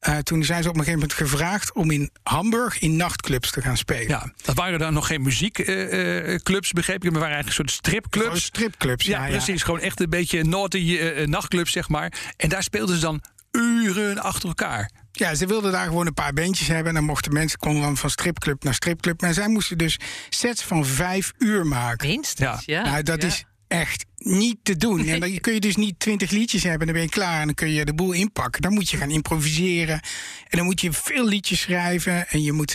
eh, 0.00 0.16
toen 0.18 0.44
zijn 0.44 0.62
ze 0.62 0.68
op 0.68 0.74
een 0.76 0.84
gegeven 0.84 1.00
moment 1.08 1.18
gevraagd 1.18 1.72
om 1.72 1.90
in 1.90 2.10
Hamburg 2.22 2.78
in 2.78 2.96
nachtclubs 2.96 3.50
te 3.50 3.62
gaan 3.62 3.76
spelen. 3.76 4.08
Ja, 4.08 4.32
dat 4.42 4.54
waren 4.56 4.78
dan 4.78 4.92
nog 4.92 5.06
geen 5.06 5.22
muziekclubs, 5.22 6.72
begreep 6.72 7.04
ik. 7.04 7.10
Maar 7.10 7.20
waren 7.20 7.34
eigenlijk 7.34 7.46
een 7.46 7.52
soort 7.68 7.70
Gewoon 7.70 8.00
stripclubs. 8.02 8.44
stripclubs. 8.44 9.04
Ja, 9.06 9.26
precies. 9.26 9.62
Gewoon 9.62 9.80
echt 9.80 10.00
een 10.00 10.10
beetje 10.10 10.44
naughty 10.44 10.96
eh, 10.98 11.26
nachtclubs, 11.26 11.72
zeg 11.72 11.88
maar. 11.88 12.12
En 12.36 12.48
daar 12.48 12.62
speelden 12.62 12.94
ze 12.94 13.00
dan 13.00 13.22
uren 13.52 14.18
achter 14.18 14.48
elkaar. 14.48 14.90
Ja, 15.18 15.34
ze 15.34 15.46
wilden 15.46 15.72
daar 15.72 15.86
gewoon 15.86 16.06
een 16.06 16.14
paar 16.14 16.32
bandjes 16.32 16.68
hebben. 16.68 16.86
En 16.86 16.94
dan 16.94 17.04
mochten 17.04 17.32
mensen 17.32 17.58
konden 17.58 17.82
dan 17.82 17.96
van 17.96 18.10
stripclub 18.10 18.64
naar 18.64 18.74
stripclub. 18.74 19.20
Maar 19.20 19.34
zij 19.34 19.48
moesten 19.48 19.78
dus 19.78 19.96
sets 20.28 20.62
van 20.62 20.86
vijf 20.86 21.32
uur 21.38 21.66
maken. 21.66 22.08
Minstens, 22.08 22.62
ja. 22.64 22.82
nou, 22.82 23.02
dat 23.02 23.22
Ja. 23.22 23.28
is 23.28 23.44
echt 23.68 24.04
niet 24.16 24.56
te 24.62 24.76
doen. 24.76 25.06
En 25.06 25.20
dan 25.20 25.38
kun 25.40 25.52
je 25.54 25.60
dus 25.60 25.76
niet 25.76 25.98
twintig 26.00 26.30
liedjes 26.30 26.62
hebben, 26.62 26.86
dan 26.86 26.94
ben 26.96 27.04
je 27.04 27.08
klaar 27.10 27.40
en 27.40 27.46
dan 27.46 27.54
kun 27.54 27.70
je 27.72 27.84
de 27.84 27.94
boel 27.94 28.12
inpakken. 28.12 28.62
Dan 28.62 28.72
moet 28.72 28.90
je 28.90 28.96
gaan 28.96 29.10
improviseren 29.10 30.00
en 30.48 30.56
dan 30.58 30.64
moet 30.64 30.80
je 30.80 30.92
veel 30.92 31.26
liedjes 31.26 31.60
schrijven 31.60 32.28
en 32.28 32.42
je 32.42 32.52
moet. 32.52 32.74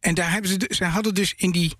En 0.00 0.14
daar 0.14 0.30
hebben 0.32 0.50
ze, 0.50 0.56
dus- 0.56 0.76
ze 0.76 0.84
hadden 0.84 1.14
dus 1.14 1.34
in 1.36 1.50
die. 1.50 1.72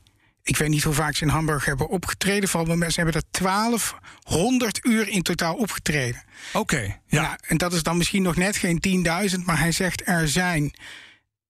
Ik 0.42 0.56
weet 0.56 0.68
niet 0.68 0.82
hoe 0.82 0.94
vaak 0.94 1.16
ze 1.16 1.22
in 1.22 1.30
Hamburg 1.30 1.64
hebben 1.64 1.88
opgetreden, 1.88 2.48
valt 2.48 2.68
me 2.68 2.76
mee, 2.76 2.90
ze 2.90 3.00
hebben 3.00 3.14
er 3.14 3.40
1200 3.42 4.84
uur 4.84 5.08
in 5.08 5.22
totaal 5.22 5.54
opgetreden. 5.54 6.22
Oké, 6.52 7.00
ja. 7.06 7.22
Nou, 7.22 7.36
en 7.40 7.56
dat 7.56 7.72
is 7.72 7.82
dan 7.82 7.96
misschien 7.96 8.22
nog 8.22 8.36
net 8.36 8.56
geen 8.56 9.04
10.000, 9.30 9.44
maar 9.44 9.58
hij 9.58 9.72
zegt 9.72 10.02
er 10.06 10.28
zijn 10.28 10.74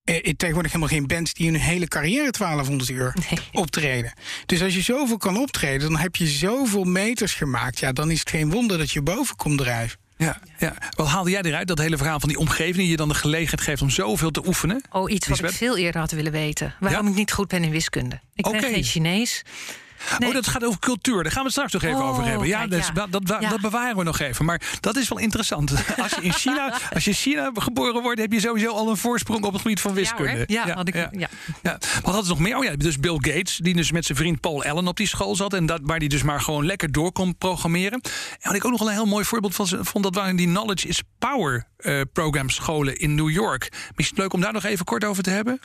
eh, 0.04 0.32
tegenwoordig 0.36 0.72
helemaal 0.72 0.94
geen 0.94 1.06
bands 1.06 1.34
die 1.34 1.50
hun 1.50 1.60
hele 1.60 1.88
carrière 1.88 2.30
1200 2.30 2.90
uur 2.90 3.14
optreden. 3.52 4.12
Dus 4.46 4.62
als 4.62 4.74
je 4.74 4.82
zoveel 4.82 5.16
kan 5.16 5.36
optreden, 5.36 5.90
dan 5.90 5.98
heb 5.98 6.16
je 6.16 6.26
zoveel 6.26 6.84
meters 6.84 7.34
gemaakt. 7.34 7.78
Ja, 7.78 7.92
dan 7.92 8.10
is 8.10 8.18
het 8.18 8.30
geen 8.30 8.50
wonder 8.50 8.78
dat 8.78 8.90
je 8.90 9.02
boven 9.02 9.36
komt 9.36 9.58
drijven. 9.58 9.98
Ja, 10.18 10.40
ja. 10.58 10.74
Wat 10.96 11.06
haalde 11.06 11.30
jij 11.30 11.42
eruit, 11.42 11.68
dat 11.68 11.78
hele 11.78 11.96
verhaal 11.96 12.20
van 12.20 12.28
die 12.28 12.38
omgeving... 12.38 12.76
die 12.76 12.88
je 12.88 12.96
dan 12.96 13.08
de 13.08 13.14
gelegenheid 13.14 13.60
geeft 13.60 13.82
om 13.82 13.90
zoveel 13.90 14.30
te 14.30 14.46
oefenen? 14.46 14.82
Oh, 14.90 15.10
iets 15.10 15.28
wat 15.28 15.38
ik 15.38 15.50
veel 15.50 15.76
eerder 15.76 16.00
had 16.00 16.10
willen 16.10 16.32
weten. 16.32 16.74
Waarom 16.80 17.06
ik 17.06 17.14
niet 17.14 17.32
goed 17.32 17.48
ben 17.48 17.64
in 17.64 17.70
wiskunde. 17.70 18.20
Ik 18.34 18.50
ben 18.50 18.62
geen 18.62 18.84
Chinees. 18.84 19.44
Oh, 20.24 20.32
dat 20.32 20.46
gaat 20.46 20.64
over 20.64 20.78
cultuur. 20.78 21.22
Daar 21.22 21.32
gaan 21.32 21.40
we 21.44 21.48
het 21.48 21.52
straks 21.52 21.72
nog 21.72 21.82
even 21.82 22.02
over 22.02 22.22
oh, 22.22 22.28
hebben. 22.28 22.48
Ja, 22.48 22.66
dus 22.66 22.90
Dat, 22.94 23.12
dat, 23.12 23.26
dat, 23.26 23.60
bewaren 23.60 23.96
we 23.96 24.02
nog 24.02 24.18
even. 24.18 24.44
Maar 24.44 24.60
dat 24.80 24.96
is 24.96 25.08
wel 25.08 25.18
interessant. 25.18 25.72
Als 26.02 26.12
je 26.12 26.22
in 26.22 26.32
China, 26.32 26.74
als 26.92 27.04
je 27.04 27.10
in 27.10 27.16
China 27.16 27.50
geboren 27.54 28.02
wordt, 28.02 28.20
heb 28.20 28.32
je 28.32 28.40
sowieso 28.40 28.70
al 28.70 28.90
een 28.90 28.96
voorsprong 28.96 29.44
op 29.44 29.52
het 29.52 29.62
gebied 29.62 29.80
van 29.80 29.94
wiskunde. 29.94 30.44
Ja, 30.46 30.66
ja, 30.66 30.74
had 30.74 30.88
ik, 30.88 30.94
ja. 30.94 31.28
ja. 31.62 31.78
Wat 32.02 32.14
had 32.14 32.14
het 32.14 32.28
nog 32.28 32.38
meer? 32.38 32.56
Oh 32.56 32.64
ja, 32.64 32.76
dus 32.76 32.98
Bill 32.98 33.16
Gates, 33.20 33.56
die 33.56 33.74
dus 33.74 33.92
met 33.92 34.04
zijn 34.04 34.18
vriend 34.18 34.40
Paul 34.40 34.64
Allen 34.64 34.86
op 34.86 34.96
die 34.96 35.06
school 35.06 35.36
zat. 35.36 35.54
En 35.54 35.66
dat, 35.66 35.80
waar 35.82 35.98
die 35.98 36.08
dus 36.08 36.22
maar 36.22 36.40
gewoon 36.40 36.66
lekker 36.66 36.92
door 36.92 37.12
kon 37.12 37.36
programmeren. 37.36 38.00
En 38.02 38.38
wat 38.40 38.54
ik 38.54 38.64
ook 38.64 38.70
nog 38.70 38.80
een 38.80 38.92
heel 38.92 39.06
mooi 39.06 39.24
voorbeeld 39.24 39.54
van 39.54 39.66
vond, 39.80 40.04
dat 40.04 40.14
waren 40.14 40.36
die 40.36 40.46
Knowledge 40.46 40.88
is 40.88 41.02
Power 41.18 41.66
uh, 41.78 42.00
program 42.12 42.50
scholen 42.50 42.98
in 42.98 43.14
New 43.14 43.30
York. 43.30 43.72
Misschien 43.94 44.18
leuk 44.18 44.32
om 44.32 44.40
daar 44.40 44.52
nog 44.52 44.64
even 44.64 44.84
kort 44.84 45.04
over 45.04 45.22
te 45.22 45.30
hebben. 45.30 45.60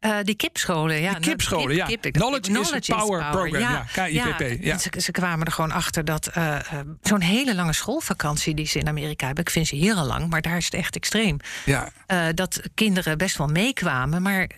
Uh, 0.00 0.16
die 0.22 0.34
kipscholen, 0.34 1.00
ja. 1.00 1.12
Die 1.12 1.20
kipscholen, 1.20 1.76
ja. 1.76 1.86
knowledge, 2.10 2.76
is 2.76 2.86
power, 2.86 3.30
program, 3.30 3.60
ja. 3.60 3.86
KIPP. 3.92 4.64
Ja, 4.64 4.78
Ze, 4.78 4.90
ze, 4.96 5.10
kwamen 5.10 5.46
er 5.46 5.52
gewoon 5.52 5.72
achter 5.72 6.04
dat 6.04 6.30
uh, 6.36 6.58
zo'n 7.02 7.20
hele 7.20 7.54
lange 7.54 7.72
schoolvakantie... 7.72 8.54
die 8.54 8.66
ze 8.66 8.78
in 8.78 8.88
Amerika 8.88 9.26
hebben, 9.26 9.44
ik 9.44 9.50
vind 9.50 9.66
ze 9.66 9.76
hier 9.76 9.94
al 9.94 10.06
lang... 10.06 10.28
maar 10.28 10.42
daar 10.42 10.56
is 10.56 10.64
het 10.64 10.74
echt 10.74 10.96
extreem. 10.96 11.36
Ja. 11.64 11.90
Uh, 12.12 12.26
dat 12.34 12.60
kinderen 12.74 13.18
best 13.18 13.36
wel 13.36 13.46
meekwamen, 13.46 14.22
maar 14.22 14.48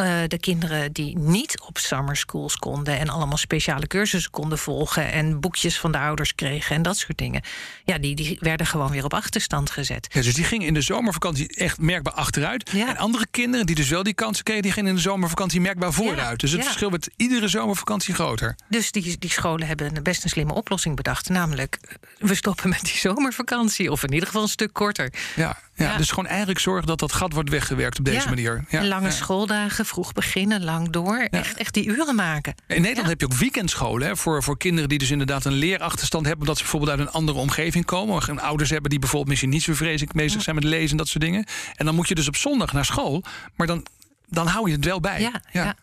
uh, 0.00 0.20
de 0.26 0.38
kinderen 0.38 0.92
die 0.92 1.18
niet 1.18 1.60
op 1.60 1.78
summer 1.78 2.16
schools 2.16 2.56
konden 2.56 2.98
en 2.98 3.08
allemaal 3.08 3.36
speciale 3.36 3.86
cursussen 3.86 4.30
konden 4.30 4.58
volgen 4.58 5.12
en 5.12 5.40
boekjes 5.40 5.78
van 5.78 5.92
de 5.92 5.98
ouders 5.98 6.34
kregen 6.34 6.76
en 6.76 6.82
dat 6.82 6.96
soort 6.96 7.18
dingen. 7.18 7.42
Ja, 7.84 7.98
die, 7.98 8.14
die 8.14 8.36
werden 8.40 8.66
gewoon 8.66 8.90
weer 8.90 9.04
op 9.04 9.14
achterstand 9.14 9.70
gezet. 9.70 10.06
Ja, 10.10 10.22
dus 10.22 10.34
die 10.34 10.44
gingen 10.44 10.66
in 10.66 10.74
de 10.74 10.80
zomervakantie 10.80 11.54
echt 11.54 11.80
merkbaar 11.80 12.12
achteruit. 12.12 12.70
Ja. 12.70 12.88
En 12.88 12.96
andere 12.96 13.26
kinderen 13.30 13.66
die 13.66 13.74
dus 13.74 13.88
wel 13.88 14.02
die 14.02 14.14
kansen 14.14 14.44
kregen, 14.44 14.62
die 14.62 14.72
gingen 14.72 14.88
in 14.88 14.94
de 14.94 15.00
zomervakantie 15.00 15.60
merkbaar 15.60 15.92
vooruit. 15.92 16.40
dus 16.40 16.52
het 16.52 16.64
verschil 16.64 16.90
werd 16.90 17.08
iedere 17.16 17.48
zomervakantie 17.48 18.14
groter. 18.14 18.56
Dus 18.68 18.92
die, 18.92 19.18
die 19.18 19.30
scholen 19.30 19.66
hebben 19.66 20.02
best 20.02 20.24
een 20.24 20.30
slimme 20.30 20.54
oplossing 20.54 20.96
bedacht. 20.96 21.28
Namelijk, 21.28 21.78
we 22.18 22.34
stoppen 22.34 22.68
met 22.68 22.80
die 22.80 22.98
zomervakantie. 22.98 23.90
Of 23.90 24.02
in 24.02 24.12
ieder 24.12 24.26
geval 24.26 24.42
een 24.42 24.48
stuk 24.48 24.72
korter. 24.72 25.12
Ja, 25.36 25.58
ja, 25.78 25.96
dus 25.96 26.08
gewoon 26.08 26.26
eigenlijk 26.26 26.58
zorgen 26.58 26.86
dat 26.86 26.98
dat 26.98 27.12
gat 27.12 27.32
wordt 27.32 27.50
weggewerkt 27.50 27.98
op 27.98 28.04
deze 28.04 28.28
manier. 28.28 28.64
Ja. 28.68 28.84
Lange 28.84 29.10
schooldagen, 29.10 29.86
vroeg 29.86 30.12
beginnen, 30.12 30.64
lang 30.64 30.90
door. 30.90 31.18
Echt, 31.30 31.56
echt 31.58 31.74
die 31.74 31.86
uren 31.86 32.14
maken. 32.14 32.54
In 32.66 32.82
Nederland 32.82 33.08
heb 33.08 33.20
je 33.20 33.26
ook 33.26 33.34
weekendscholen 33.34 34.08
hè, 34.08 34.16
voor, 34.16 34.42
voor 34.42 34.58
kinderen 34.58 34.88
die 34.88 34.98
dus 34.98 35.10
inderdaad 35.10 35.44
een 35.44 35.52
leerachterstand 35.52 36.26
hebben. 36.26 36.46
Dat 36.46 36.56
ze 36.56 36.62
bijvoorbeeld 36.62 36.90
uit 36.90 37.00
een 37.00 37.12
andere 37.12 37.38
omgeving 37.38 37.84
komen. 37.84 38.14
Of 38.14 38.28
ouders 38.28 38.70
hebben 38.70 38.90
die 38.90 38.98
bijvoorbeeld 38.98 39.30
misschien 39.30 39.50
niet 39.50 39.62
zo 39.62 39.74
vreselijk 39.74 40.12
bezig 40.12 40.42
zijn 40.42 40.54
met 40.54 40.64
lezen 40.64 40.90
en 40.90 40.96
dat 40.96 41.08
soort 41.08 41.24
dingen. 41.24 41.46
En 41.74 41.84
dan 41.84 41.94
moet 41.94 42.08
je 42.08 42.14
dus 42.14 42.28
op 42.28 42.36
zondag 42.36 42.72
naar 42.72 42.84
school. 42.84 43.22
Maar 43.56 43.66
dan, 43.66 43.86
dan 44.28 44.46
hou 44.46 44.68
je 44.68 44.76
het 44.76 44.84
wel 44.84 45.00
bij. 45.00 45.30
ja. 45.52 45.74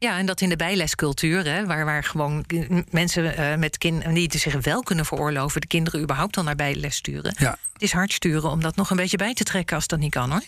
Ja. 0.00 0.18
En 0.18 0.26
dat 0.26 0.40
in 0.40 0.48
de 0.48 0.56
bijlescultuur, 0.56 1.44
hè, 1.44 1.66
waar, 1.66 1.84
waar 1.84 2.04
gewoon 2.04 2.44
mensen 2.90 3.24
uh, 3.24 3.56
met 3.56 3.78
kinderen 3.78 4.14
die 4.14 4.38
zich 4.38 4.60
wel 4.60 4.82
kunnen 4.82 5.04
veroorloven, 5.04 5.60
de 5.60 5.66
kinderen 5.66 6.00
überhaupt 6.00 6.36
al 6.36 6.42
naar 6.42 6.56
bijles 6.56 6.96
sturen. 6.96 7.34
Ja. 7.38 7.58
Het 7.72 7.82
is 7.82 7.92
hard 7.92 8.12
sturen 8.12 8.50
om 8.50 8.62
dat 8.62 8.76
nog 8.76 8.90
een 8.90 8.96
beetje 8.96 9.16
bij 9.16 9.34
te 9.34 9.44
trekken 9.44 9.76
als 9.76 9.86
dat 9.86 9.98
niet 9.98 10.10
kan 10.10 10.30
hoor. 10.30 10.42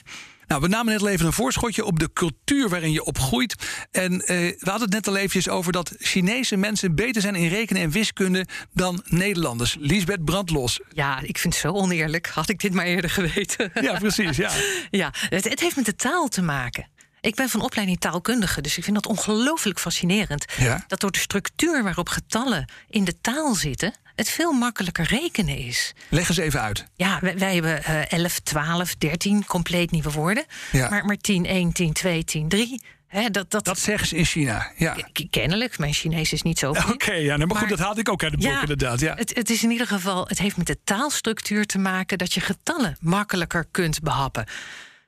Nou, 0.47 0.65
we 0.65 0.69
namen 0.69 0.93
net 0.93 1.07
even 1.07 1.27
een 1.27 1.33
voorschotje 1.33 1.85
op 1.85 1.99
de 1.99 2.13
cultuur 2.13 2.69
waarin 2.69 2.93
je 2.93 3.05
opgroeit. 3.05 3.55
En 3.91 4.13
uh, 4.13 4.27
we 4.27 4.71
hadden 4.71 4.81
het 4.81 4.91
net 4.91 5.09
al 5.09 5.17
eventjes 5.17 5.49
over 5.49 5.73
dat 5.73 5.95
Chinese 5.99 6.57
mensen 6.57 6.95
beter 6.95 7.23
zijn 7.23 7.35
in 7.35 7.49
rekenen 7.49 7.83
en 7.83 7.91
wiskunde 7.91 8.47
dan 8.73 9.03
Nederlanders. 9.05 9.77
Liesbeth 9.81 10.25
Brandlos. 10.25 10.81
Ja, 10.93 11.21
ik 11.21 11.39
vind 11.39 11.55
het 11.55 11.63
zo 11.63 11.73
oneerlijk. 11.73 12.27
Had 12.27 12.49
ik 12.49 12.61
dit 12.61 12.75
maar 12.75 12.85
eerder 12.85 13.11
geweten. 13.11 13.71
Ja, 13.81 13.99
precies. 13.99 14.37
Ja, 14.37 14.51
ja 14.91 15.13
het, 15.15 15.49
het 15.49 15.61
heeft 15.61 15.77
met 15.77 15.85
de 15.85 15.95
taal 15.95 16.29
te 16.29 16.43
maken. 16.43 16.87
Ik 17.23 17.35
ben 17.35 17.49
van 17.49 17.61
opleiding 17.61 18.01
taalkundige, 18.01 18.61
dus 18.61 18.77
ik 18.77 18.85
vind 18.85 18.97
dat 18.97 19.07
ongelooflijk 19.07 19.81
fascinerend. 19.81 20.45
Dat 20.87 21.01
door 21.01 21.11
de 21.11 21.19
structuur 21.19 21.83
waarop 21.83 22.09
getallen 22.09 22.65
in 22.89 23.05
de 23.05 23.21
taal 23.21 23.55
zitten, 23.55 23.95
het 24.15 24.29
veel 24.31 24.53
makkelijker 24.53 25.05
rekenen 25.05 25.57
is. 25.57 25.95
Leg 26.09 26.29
eens 26.29 26.39
even 26.39 26.61
uit. 26.61 26.87
Ja, 26.95 27.19
wij, 27.21 27.55
hebben 27.55 27.81
uh, 27.81 28.13
11, 28.13 28.39
12, 28.39 28.95
13 28.97 29.45
compleet 29.47 29.91
nieuwe 29.91 30.11
woorden. 30.11 30.45
Maar, 30.73 31.05
maar 31.05 31.17
10, 31.17 31.47
1, 31.47 31.73
10, 31.73 31.93
2, 31.93 32.25
10, 32.25 32.49
3. 32.49 32.83
dat, 33.31 33.51
dat, 33.51 33.65
dat 33.65 33.79
zeggen 33.79 34.09
ze 34.09 34.17
in 34.17 34.25
China. 34.25 34.73
Ja. 34.77 34.97
Kennelijk, 35.31 35.79
mijn 35.79 35.93
Chinees 35.93 36.33
is 36.33 36.43
niet 36.43 36.59
zo. 36.59 36.71
Oké, 36.71 37.13
ja, 37.13 37.37
maar, 37.37 37.47
maar 37.47 37.57
goed, 37.57 37.69
dat 37.69 37.79
had 37.79 37.99
ik 37.99 38.09
ook 38.09 38.23
uit 38.23 38.33
de 38.33 38.39
boek 38.39 38.61
inderdaad. 38.61 39.01
Ja. 39.01 39.15
Het, 39.15 39.35
het 39.35 39.51
is 39.51 39.63
in 39.63 39.71
ieder 39.71 39.87
geval, 39.87 40.27
het 40.29 40.39
heeft 40.39 40.57
met 40.57 40.67
de 40.67 40.79
taalstructuur 40.85 41.67
te 41.67 41.79
maken 41.79 42.19
dat 42.19 42.35
je 42.35 42.41
getallen 42.41 42.97
makkelijker 43.01 43.67
kunt 43.71 44.01
behappen. 44.01 44.47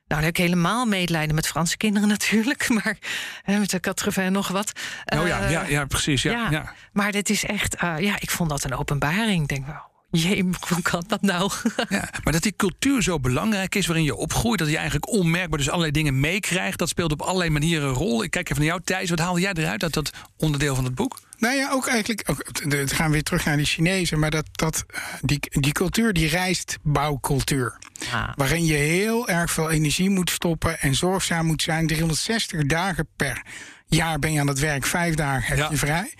Nou, 0.07 0.21
dan 0.21 0.29
heb 0.29 0.37
ik 0.37 0.37
helemaal 0.37 0.85
medelijden 0.85 1.35
met 1.35 1.47
Franse 1.47 1.77
kinderen 1.77 2.07
natuurlijk. 2.17 2.69
Maar 2.69 2.97
hè, 3.43 3.59
met 3.59 3.69
de 3.69 3.79
Catrevin 3.79 4.31
nog 4.31 4.47
wat. 4.47 4.71
Oh 5.05 5.27
ja, 5.27 5.49
ja, 5.49 5.63
ja 5.63 5.85
precies. 5.85 6.21
Ja, 6.21 6.47
ja, 6.49 6.73
Maar 6.91 7.11
dit 7.11 7.29
is 7.29 7.45
echt... 7.45 7.83
Uh, 7.83 7.99
ja, 7.99 8.15
ik 8.19 8.31
vond 8.31 8.49
dat 8.49 8.63
een 8.63 8.75
openbaring. 8.75 9.41
Ik 9.41 9.47
denk, 9.47 9.65
wel. 9.65 9.93
Jee, 10.15 10.43
hoe 10.67 10.81
kan 10.81 11.03
dat 11.07 11.21
nou? 11.21 11.51
ja, 11.89 12.09
maar 12.23 12.33
dat 12.33 12.43
die 12.43 12.53
cultuur 12.55 13.01
zo 13.01 13.19
belangrijk 13.19 13.75
is, 13.75 13.85
waarin 13.85 14.05
je 14.05 14.15
opgroeit, 14.15 14.59
dat 14.59 14.69
je 14.69 14.75
eigenlijk 14.75 15.09
onmerkbaar 15.09 15.57
dus 15.57 15.67
allerlei 15.69 15.91
dingen 15.91 16.19
meekrijgt, 16.19 16.79
dat 16.79 16.89
speelt 16.89 17.11
op 17.11 17.21
allerlei 17.21 17.49
manieren 17.49 17.87
een 17.87 17.93
rol. 17.93 18.23
Ik 18.23 18.31
kijk 18.31 18.49
even 18.49 18.61
naar 18.61 18.71
jou, 18.71 18.81
Thijs. 18.83 19.09
Wat 19.09 19.19
haalde 19.19 19.41
jij 19.41 19.53
eruit 19.53 19.83
uit 19.83 19.93
dat 19.93 20.11
onderdeel 20.37 20.75
van 20.75 20.83
het 20.83 20.95
boek? 20.95 21.19
Nou 21.37 21.55
ja, 21.55 21.71
ook 21.71 21.87
eigenlijk. 21.87 22.29
Ook, 22.29 22.45
we 22.63 22.87
gaan 22.87 23.11
weer 23.11 23.23
terug 23.23 23.45
naar 23.45 23.57
die 23.57 23.65
Chinezen. 23.65 24.19
Maar 24.19 24.29
dat, 24.29 24.45
dat, 24.51 24.85
die, 25.21 25.39
die 25.49 25.71
cultuur, 25.71 26.13
die 26.13 26.27
reist 26.27 26.77
bouwcultuur. 26.81 27.77
Ah. 28.11 28.29
Waarin 28.35 28.65
je 28.65 28.73
heel 28.73 29.27
erg 29.27 29.51
veel 29.51 29.69
energie 29.69 30.09
moet 30.09 30.29
stoppen 30.29 30.79
en 30.79 30.95
zorgzaam 30.95 31.45
moet 31.45 31.61
zijn. 31.61 31.87
360 31.87 32.65
dagen 32.65 33.07
per 33.15 33.41
jaar 33.87 34.19
ben 34.19 34.33
je 34.33 34.39
aan 34.39 34.47
het 34.47 34.59
werk, 34.59 34.85
vijf 34.85 35.15
dagen 35.15 35.57
heb 35.57 35.69
je 35.69 35.77
vrij. 35.77 36.13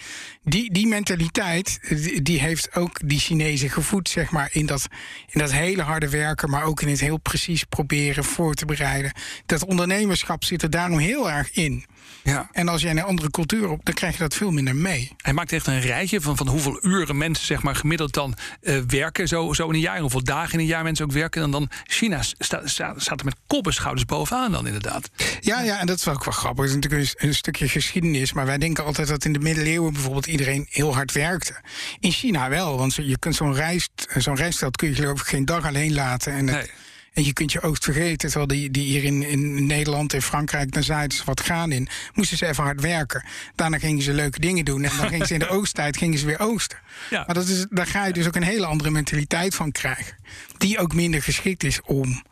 Die, 0.46 0.74
die 0.74 0.88
mentaliteit, 0.88 1.80
die, 2.24 2.40
heeft 2.40 2.76
ook 2.76 3.00
die 3.06 3.20
Chinezen 3.20 3.70
gevoed, 3.70 4.10
zeg 4.10 4.32
maar, 4.32 4.50
in 4.52 4.66
dat, 4.66 4.88
in 5.30 5.40
dat 5.40 5.52
hele 5.52 5.82
harde 5.82 6.10
werken, 6.10 6.50
maar 6.50 6.64
ook 6.64 6.82
in 6.82 6.88
het 6.88 7.00
heel 7.00 7.18
precies 7.18 7.64
proberen 7.64 8.24
voor 8.24 8.54
te 8.54 8.66
bereiden. 8.66 9.12
Dat 9.46 9.66
ondernemerschap 9.66 10.44
zit 10.44 10.62
er 10.62 10.70
daarom 10.70 10.98
heel 10.98 11.32
erg 11.32 11.52
in. 11.52 11.86
Ja. 12.24 12.50
En 12.52 12.68
als 12.68 12.82
jij 12.82 12.92
een 12.92 13.04
andere 13.04 13.32
cultuur 13.32 13.70
op, 13.70 13.86
dan 13.86 13.94
krijg 13.94 14.14
je 14.14 14.20
dat 14.20 14.36
veel 14.36 14.52
minder 14.52 14.76
mee. 14.76 15.12
Hij 15.18 15.34
maakt 15.34 15.52
echt 15.52 15.68
een 15.68 15.82
rijtje 15.82 16.22
van, 16.22 16.38
van 16.38 16.48
hoeveel 16.48 16.80
uren 16.82 17.18
mensen 17.18 17.46
zeg 17.46 17.64
maar, 17.64 17.76
gemiddeld 17.76 18.14
dan 18.14 18.36
uh, 18.62 18.78
werken. 18.88 19.28
Zo, 19.28 19.54
zo 19.54 19.68
in 19.68 19.74
een 19.74 19.80
jaar. 19.80 20.00
Hoeveel 20.00 20.24
dagen 20.24 20.54
in 20.54 20.60
een 20.60 20.66
jaar 20.66 20.84
mensen 20.84 21.06
ook 21.06 21.12
werken. 21.12 21.44
En 21.44 21.52
dan 21.52 21.70
China 21.84 22.22
staat, 22.22 22.70
staat 22.96 23.20
er 23.20 23.26
met 23.26 23.36
kop 23.48 23.66
en 23.66 23.74
schouders 23.74 24.06
bovenaan 24.06 24.52
dan 24.52 24.66
inderdaad. 24.66 25.10
Ja, 25.42 25.62
ja, 25.62 25.80
en 25.80 25.86
dat 25.86 25.98
is 25.98 26.08
ook 26.08 26.26
wel 26.26 26.34
grappig. 26.34 26.64
Het 26.64 26.70
is 26.70 26.82
natuurlijk 26.82 27.14
een, 27.14 27.28
een 27.28 27.36
stukje 27.36 27.68
geschiedenis. 27.68 28.34
Maar 28.34 28.46
wij 28.46 28.58
denken 28.58 28.86
altijd 28.86 29.08
dat 29.08 29.26
in 29.26 29.34
de 29.34 29.40
middeleeuwen 29.40 29.94
bijvoorbeeld 29.94 30.28
iedereen 30.40 30.68
heel 30.70 30.94
hard 30.94 31.12
werkte. 31.12 31.56
In 32.00 32.12
China 32.12 32.50
wel, 32.50 32.78
want 32.78 32.96
je 32.96 33.20
kunt 33.20 33.36
zo'n 33.36 33.54
reis, 33.54 33.90
zo'n 34.18 34.36
reisstad 34.36 34.78
kun 34.78 34.88
je 34.88 34.96
geloof 34.96 35.22
ik 35.22 35.28
geen 35.28 35.46
dag 35.46 35.66
alleen 35.66 35.94
laten. 35.94 36.34
En 36.34 36.48
het, 36.48 36.56
nee. 36.56 36.72
En 37.16 37.26
je 37.26 37.34
kunt 37.34 37.52
je 37.52 37.62
oost 37.62 37.84
vergeten. 37.84 38.30
Terwijl 38.30 38.48
die, 38.48 38.72
die 38.72 38.84
hier 38.84 39.04
in, 39.04 39.24
in 39.24 39.66
Nederland 39.66 40.14
en 40.14 40.22
Frankrijk, 40.22 40.72
daar 40.72 40.84
zeiden 40.84 41.18
ze 41.18 41.24
wat 41.26 41.42
gaan 41.42 41.72
in. 41.72 41.88
Moesten 42.14 42.38
ze 42.38 42.48
even 42.48 42.64
hard 42.64 42.82
werken. 42.82 43.24
Daarna 43.56 43.80
gingen 43.80 44.04
ze 44.04 44.14
leuke 44.14 44.40
dingen 44.40 44.66
doen. 44.66 44.84
En 44.84 44.98
dan 44.98 45.08
gingen 45.08 45.28
ze 45.28 45.34
in 45.34 45.40
de 45.40 45.50
oosttijd 45.60 45.98
gingen 45.98 46.20
ze 46.20 46.26
weer 46.26 46.40
oosten. 46.40 46.78
Ja. 47.10 47.24
Maar 47.26 47.36
dat 47.36 47.48
is, 47.48 47.66
daar 47.70 47.88
ga 47.88 48.06
je 48.06 48.14
dus 48.14 48.28
ook 48.28 48.36
een 48.36 48.44
hele 48.44 48.66
andere 48.66 48.90
mentaliteit 48.90 49.56
van 49.56 49.72
krijgen. 49.72 50.18
Die 50.58 50.80
ook 50.80 50.94
minder 50.94 51.22
geschikt 51.22 51.64
is 51.64 51.82
om. 51.82 52.24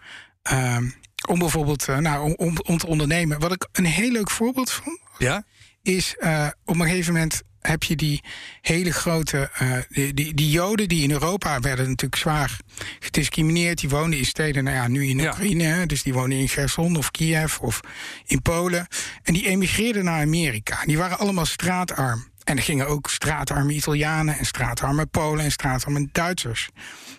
Ehm, 0.44 0.90
om 1.28 1.40
bijvoorbeeld 1.40 1.88
uh, 1.88 1.98
nou, 1.98 2.36
om, 2.38 2.58
om, 2.64 2.78
te 2.78 2.88
ondernemen. 2.88 3.40
Wat 3.40 3.52
ik 3.52 3.68
een 3.72 3.86
heel 3.86 4.12
leuk 4.12 4.30
voorbeeld 4.30 4.72
van 4.72 5.00
ja? 5.18 5.44
Is 5.84 6.16
uh, 6.20 6.48
op 6.66 6.80
een 6.80 6.86
gegeven 6.86 7.14
moment 7.14 7.42
heb 7.62 7.84
je 7.84 7.96
die 7.96 8.24
hele 8.62 8.94
grote. 8.94 9.50
Uh, 9.62 9.78
die, 9.90 10.14
die, 10.14 10.34
die, 10.34 10.50
Joden 10.50 10.88
die 10.88 11.04
in 11.04 11.12
Europa 11.12 11.60
werden 11.60 11.86
natuurlijk 11.88 12.22
zwaar 12.22 12.58
gediscrimineerd. 13.00 13.80
Die 13.80 13.90
woonden 13.90 14.20
in 14.20 14.26
steden, 14.26 14.64
nou 14.64 14.76
ja, 14.76 14.88
nu 14.88 15.08
in 15.08 15.20
Oekraïne. 15.20 15.86
Dus 15.86 16.04
die 16.04 16.14
woonden 16.14 16.38
in 16.38 16.50
Gerson 16.50 16.96
of 16.96 17.12
Kiev 17.12 17.60
of 17.60 17.80
in 18.26 18.42
Polen. 18.42 18.88
En 19.24 19.34
die 19.34 19.48
emigreerden 19.48 20.04
naar 20.04 20.22
Amerika. 20.22 20.86
Die 20.86 20.98
waren 20.98 21.20
allemaal 21.20 21.46
straatarm. 21.46 22.32
En 22.44 22.58
er 22.58 22.64
gingen 22.64 22.88
ook 22.88 23.10
straatarme 23.10 23.74
Italianen 23.74 24.38
en 24.38 24.46
straatarme 24.46 25.06
Polen 25.06 25.46
en 25.46 25.52
straatarme 25.52 26.10
Duitsers 26.12 26.70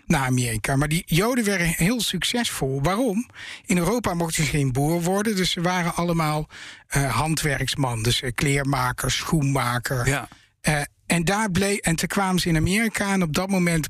naar 0.06 0.26
Amerika. 0.26 0.76
Maar 0.76 0.88
die 0.88 1.02
Joden 1.06 1.44
werden 1.44 1.66
heel 1.66 2.00
succesvol. 2.00 2.82
Waarom? 2.82 3.30
In 3.64 3.78
Europa 3.78 4.14
mochten 4.14 4.44
ze 4.44 4.50
geen 4.50 4.72
boer 4.72 5.02
worden, 5.02 5.37
dus 5.37 5.50
ze 5.50 5.60
waren 5.60 5.94
allemaal 5.94 6.48
uh, 6.96 7.14
handwerksman. 7.14 8.02
Dus 8.02 8.22
uh, 8.22 8.30
kleermaker, 8.34 9.10
schoenmaker. 9.10 10.08
Ja. 10.08 10.28
Uh, 10.62 10.80
en 11.06 11.24
daar 11.24 11.50
bleef, 11.50 11.78
en 11.78 11.96
toen 11.96 12.08
kwamen 12.08 12.40
ze 12.40 12.48
in 12.48 12.56
Amerika 12.56 13.12
en 13.12 13.22
op 13.22 13.34
dat 13.34 13.48
moment 13.48 13.88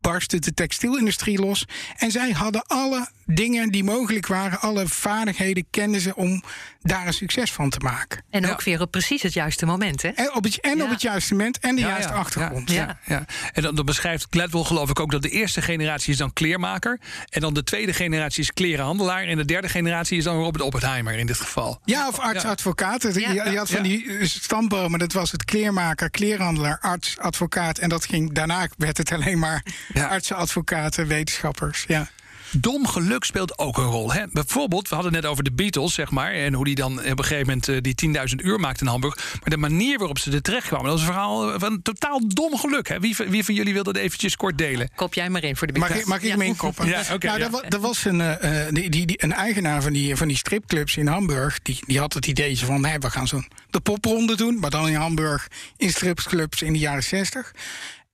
barstte 0.00 0.38
de 0.38 0.54
textielindustrie 0.54 1.40
los. 1.40 1.64
En 1.96 2.10
zij 2.10 2.30
hadden 2.30 2.66
alle 2.66 3.08
dingen 3.34 3.70
die 3.70 3.84
mogelijk 3.84 4.26
waren, 4.26 4.60
alle 4.60 4.86
vaardigheden 4.88 5.66
kenden 5.70 6.00
ze 6.00 6.16
om 6.16 6.42
daar 6.80 7.06
een 7.06 7.12
succes 7.12 7.52
van 7.52 7.70
te 7.70 7.78
maken. 7.78 8.22
En 8.30 8.42
Ja. 8.42 8.50
ook 8.50 8.62
weer 8.62 8.80
op 8.80 8.90
precies 8.90 9.22
het 9.22 9.32
juiste 9.32 9.66
moment, 9.66 10.02
hè? 10.02 10.08
En 10.08 10.34
op 10.34 10.44
het, 10.44 10.60
en 10.60 10.82
op 10.82 10.90
het 10.90 11.02
juiste 11.02 11.32
moment 11.34 11.58
en 11.58 11.74
de 11.74 11.80
Ja, 11.80 11.88
juiste 11.88 12.12
ja, 12.12 12.18
achtergrond. 12.18 12.70
Ja, 12.70 12.74
ja, 12.84 12.98
ja. 13.14 13.24
En 13.52 13.62
dan, 13.62 13.74
dan 13.74 13.84
beschrijft 13.84 14.26
Gladwell 14.30 14.62
geloof 14.62 14.90
ik 14.90 15.00
ook 15.00 15.10
dat 15.10 15.22
de 15.22 15.28
eerste 15.28 15.62
generatie 15.62 16.12
is 16.12 16.18
dan 16.18 16.32
kleermaker. 16.32 17.00
En 17.28 17.40
dan 17.40 17.54
de 17.54 17.64
tweede 17.64 17.92
generatie 17.92 18.42
is 18.42 18.52
klerenhandelaar. 18.52 19.22
En 19.24 19.36
de 19.36 19.44
derde 19.44 19.68
generatie 19.68 20.18
is 20.18 20.24
dan 20.24 20.36
Robert 20.36 20.64
Oppenheimer 20.64 21.14
in 21.14 21.26
dit 21.26 21.38
geval. 21.40 21.80
Ja, 21.84 22.08
of 22.08 22.18
arts-advocaat. 22.18 23.02
Je, 23.02 23.20
Ja. 23.20 23.48
je 23.50 23.58
had 23.58 23.70
van 23.70 23.82
die 23.82 24.18
eh, 24.18 24.26
stambomen, 24.26 24.98
dat 24.98 25.12
was 25.12 25.32
het 25.32 25.44
kleermaker, 25.44 26.10
kleerhandelaar, 26.10 26.78
arts, 26.80 27.18
advocaat. 27.18 27.78
En 27.78 27.88
dat 27.88 28.04
ging, 28.06 28.32
daarna 28.32 28.68
werd 28.76 28.96
het 28.96 29.12
alleen 29.12 29.38
maar 29.38 29.62
Ja. 29.92 30.06
artsen, 30.06 30.36
advocaten, 30.36 31.06
wetenschappers. 31.06 31.84
Ja. 31.88 32.08
Dom 32.52 32.86
geluk 32.86 33.24
speelt 33.24 33.58
ook 33.58 33.78
een 33.78 33.84
rol. 33.84 34.12
Hè? 34.12 34.22
Bijvoorbeeld, 34.32 34.88
we 34.88 34.94
hadden 34.94 35.12
het 35.14 35.22
net 35.22 35.30
over 35.30 35.44
de 35.44 35.52
Beatles, 35.52 35.94
zeg 35.94 36.10
maar. 36.10 36.32
En 36.32 36.54
hoe 36.54 36.64
die 36.64 36.74
dan 36.74 36.92
op 36.98 37.04
een 37.18 37.24
gegeven 37.24 37.46
moment 37.46 37.68
eh, 37.68 37.76
die 37.80 37.94
10.000 38.28 38.34
uur 38.46 38.60
maakte 38.60 38.84
in 38.84 38.90
Hamburg. 38.90 39.16
Maar 39.16 39.50
de 39.50 39.56
manier 39.56 39.98
waarop 39.98 40.18
ze 40.18 40.30
er 40.30 40.42
terecht 40.42 40.66
kwamen, 40.66 40.84
dat 40.86 40.92
was 40.98 41.00
een 41.08 41.12
verhaal 41.12 41.58
van 41.58 41.82
totaal 41.82 42.20
dom 42.28 42.58
geluk. 42.58 42.88
Hè? 42.88 43.00
Wie, 43.00 43.16
van- 43.16 43.28
wie 43.28 43.44
van 43.44 43.54
jullie 43.54 43.72
wil 43.72 43.82
dat 43.82 43.96
eventjes 43.96 44.36
kort 44.36 44.58
delen? 44.58 44.88
Kop 44.94 45.14
jij 45.14 45.30
maar 45.30 45.44
in 45.44 45.56
voor 45.56 45.66
de 45.66 45.78
Mag 45.78 45.88
Big 45.88 45.96
ik, 45.98 46.06
mag 46.06 46.16
ik 46.18 46.22
Ja. 46.24 46.30
hem 46.30 46.40
inkoppen? 46.40 46.86
Ja, 46.86 47.02
oké, 47.12 47.26
nou, 47.26 47.38
ja. 47.38 47.44
er, 47.44 47.50
wa- 47.50 47.62
er 47.68 47.80
was 47.80 48.04
een, 48.04 48.20
eh, 48.20 48.66
eh, 48.66 48.74
die, 48.74 48.90
die, 48.90 49.06
die- 49.06 49.22
een 49.22 49.32
eigenaar 49.32 49.82
van 49.82 49.92
die, 49.92 50.16
van 50.16 50.28
die 50.28 50.36
stripclubs 50.36 50.96
in 50.96 51.06
Hamburg. 51.06 51.58
Die, 51.62 51.78
die 51.86 51.98
had 51.98 52.14
het 52.14 52.26
idee 52.26 52.58
van: 52.58 52.84
hé, 52.84 52.98
we 52.98 53.10
gaan 53.10 53.26
zo'n 53.28 53.46
de 53.70 53.80
popronde 53.80 54.36
doen. 54.36 54.58
Maar 54.58 54.70
dan 54.70 54.88
in 54.88 54.94
Hamburg 54.94 55.48
in 55.76 55.90
stripclubs 55.90 56.62
in 56.62 56.72
de 56.72 56.78
jaren 56.78 57.02
60. 57.02 57.52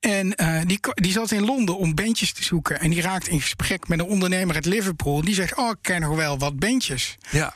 En 0.05 0.35
eh, 0.35 0.61
die, 0.67 0.81
die 0.95 1.13
zat 1.13 1.31
in 1.31 1.45
Londen 1.45 1.79
om 1.79 1.95
bandjes 1.95 2.33
te 2.33 2.45
zoeken. 2.45 2.81
En 2.81 2.91
die 2.91 3.01
raakte 3.01 3.31
in 3.31 3.41
gesprek 3.41 3.89
met 3.89 3.99
een 3.99 4.07
ondernemer 4.07 4.55
uit 4.55 4.65
Liverpool. 4.65 5.21
Die 5.21 5.35
zegt: 5.35 5.57
Oh, 5.57 5.71
ik 5.71 5.77
ken 5.81 6.01
nog 6.01 6.17
wel 6.17 6.39
wat 6.39 6.59
bandjes. 6.59 7.17
Ja. 7.31 7.55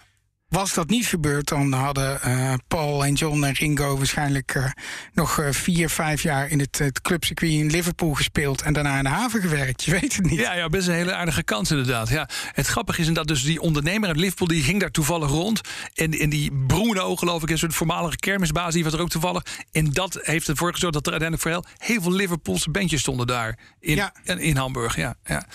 Was 0.49 0.75
dat 0.75 0.89
niet 0.89 1.07
gebeurd, 1.07 1.49
dan 1.49 1.73
hadden 1.73 2.23
eh, 2.23 2.55
Paul 2.69 3.05
en 3.05 3.15
John 3.15 3.45
en 3.45 3.53
Ringo 3.53 3.97
waarschijnlijk 3.97 4.55
eh, 4.55 4.65
nog 5.13 5.39
eh, 5.41 5.51
vier, 5.51 5.89
vijf 5.91 6.23
jaar 6.23 6.49
in 6.51 6.59
het, 6.61 6.79
het 6.79 7.01
clubcircuit 7.01 7.53
in 7.53 7.71
Liverpool 7.71 8.15
gespeeld 8.15 8.63
en 8.63 8.73
daarna 8.73 8.97
in 8.99 9.05
de 9.05 9.11
haven 9.11 9.41
gewerkt. 9.41 9.85
Je 9.85 9.91
weet 9.91 10.17
het 10.17 10.25
niet. 10.25 10.41
Ja, 10.41 10.55
ja, 10.55 10.69
best 10.69 10.89
een 10.89 10.95
hele 10.95 11.15
aardige 11.15 11.43
kans 11.43 11.71
inderdaad. 11.71 12.09
Ja. 12.09 12.29
Het 12.53 12.67
grappige 12.67 13.01
is 13.01 13.07
inderdaad, 13.07 13.35
dus 13.35 13.45
die 13.45 13.61
ondernemer 13.61 14.09
uit 14.09 14.17
Liverpool... 14.17 14.47
die 14.47 14.63
ging 14.63 14.81
daar 14.81 14.91
toevallig 14.91 15.31
rond. 15.31 15.61
En, 15.95 16.13
en 16.13 16.29
die 16.31 16.53
Bruno, 16.67 17.17
geloof 17.17 17.43
ik, 17.43 17.51
is 17.51 17.63
een 17.63 17.73
voormalige 17.73 18.17
kermisbaas... 18.17 18.75
die 18.75 18.85
was 18.85 18.93
er 18.93 19.01
ook 19.01 19.11
toevallig. 19.11 19.43
En 19.73 19.91
dat 19.91 20.19
heeft 20.23 20.49
ervoor 20.49 20.73
gezorgd 20.73 20.95
dat 20.95 21.07
er 21.07 21.13
uiteindelijk 21.13 21.43
voor 21.43 21.51
heel, 21.79 21.89
heel 21.93 22.03
veel 22.03 22.13
Liverpoolse 22.13 22.71
bandjes 22.71 23.01
stonden 23.01 23.27
daar. 23.27 23.59
In, 23.81 23.97
Ja. 23.97 24.13
in, 24.25 24.39
in 24.39 24.57
Hamburg, 24.57 24.97
ja. 24.97 25.15
ja. 25.25 25.47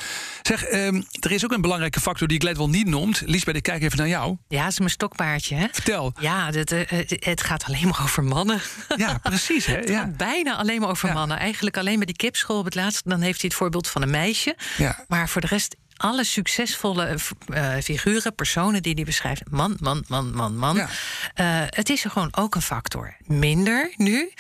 Zeg, 0.41 0.63
ehm, 0.63 1.01
er 1.19 1.31
is 1.31 1.43
ook 1.43 1.51
een 1.51 1.61
belangrijke 1.61 1.99
factor 1.99 2.27
die 2.27 2.39
Gladwell 2.39 2.67
niet 2.67 2.87
noemt. 2.87 3.21
Liesbeth, 3.25 3.55
ik 3.55 3.63
kijk 3.63 3.83
even 3.83 3.97
naar 3.97 4.07
jou. 4.07 4.37
Ja, 4.47 4.67
is 4.67 4.79
mijn 4.83 4.93
stokpaardje, 4.93 5.55
hè? 5.55 5.67
Vertel. 5.71 6.13
Ja, 6.19 6.51
dat, 6.51 6.71
eh, 6.71 6.99
eh, 7.01 7.07
het 7.19 7.41
gaat 7.43 7.63
alleen 7.63 7.87
maar 7.87 8.01
over 8.03 8.23
mannen. 8.23 8.61
Ja, 8.97 9.17
precies. 9.17 9.65
Hè? 9.65 9.77
Ja. 9.93 10.07
bijna 10.07 10.55
alleen 10.55 10.79
maar 10.79 10.89
over 10.89 11.07
Ja. 11.07 11.13
mannen. 11.13 11.37
Eigenlijk 11.39 11.77
alleen 11.77 11.95
bij 11.97 12.05
die 12.05 12.15
kipschool 12.15 12.57
op 12.57 12.65
het 12.65 12.75
laatste. 12.75 13.09
Dan 13.09 13.21
heeft 13.21 13.41
hij 13.41 13.49
het 13.49 13.57
voorbeeld 13.59 13.87
van 13.87 14.01
een 14.01 14.09
meisje. 14.09 14.55
Ja. 14.77 15.05
Maar 15.07 15.29
voor 15.29 15.41
de 15.41 15.47
rest, 15.47 15.75
alle 15.97 16.23
succesvolle 16.23 17.17
eh, 17.53 17.75
figuren, 17.83 18.35
personen 18.35 18.81
die 18.83 18.93
hij 18.93 19.03
beschrijft. 19.03 19.41
Man, 19.49 19.77
man, 19.79 20.03
man, 20.07 20.35
man, 20.35 20.57
man. 20.57 20.75
Ja. 20.75 20.87
Het 21.69 21.89
is 21.89 22.03
er 22.03 22.09
gewoon 22.11 22.35
ook 22.35 22.55
een 22.55 22.61
factor. 22.61 23.15
Minder 23.25 23.93
nu, 23.95 24.31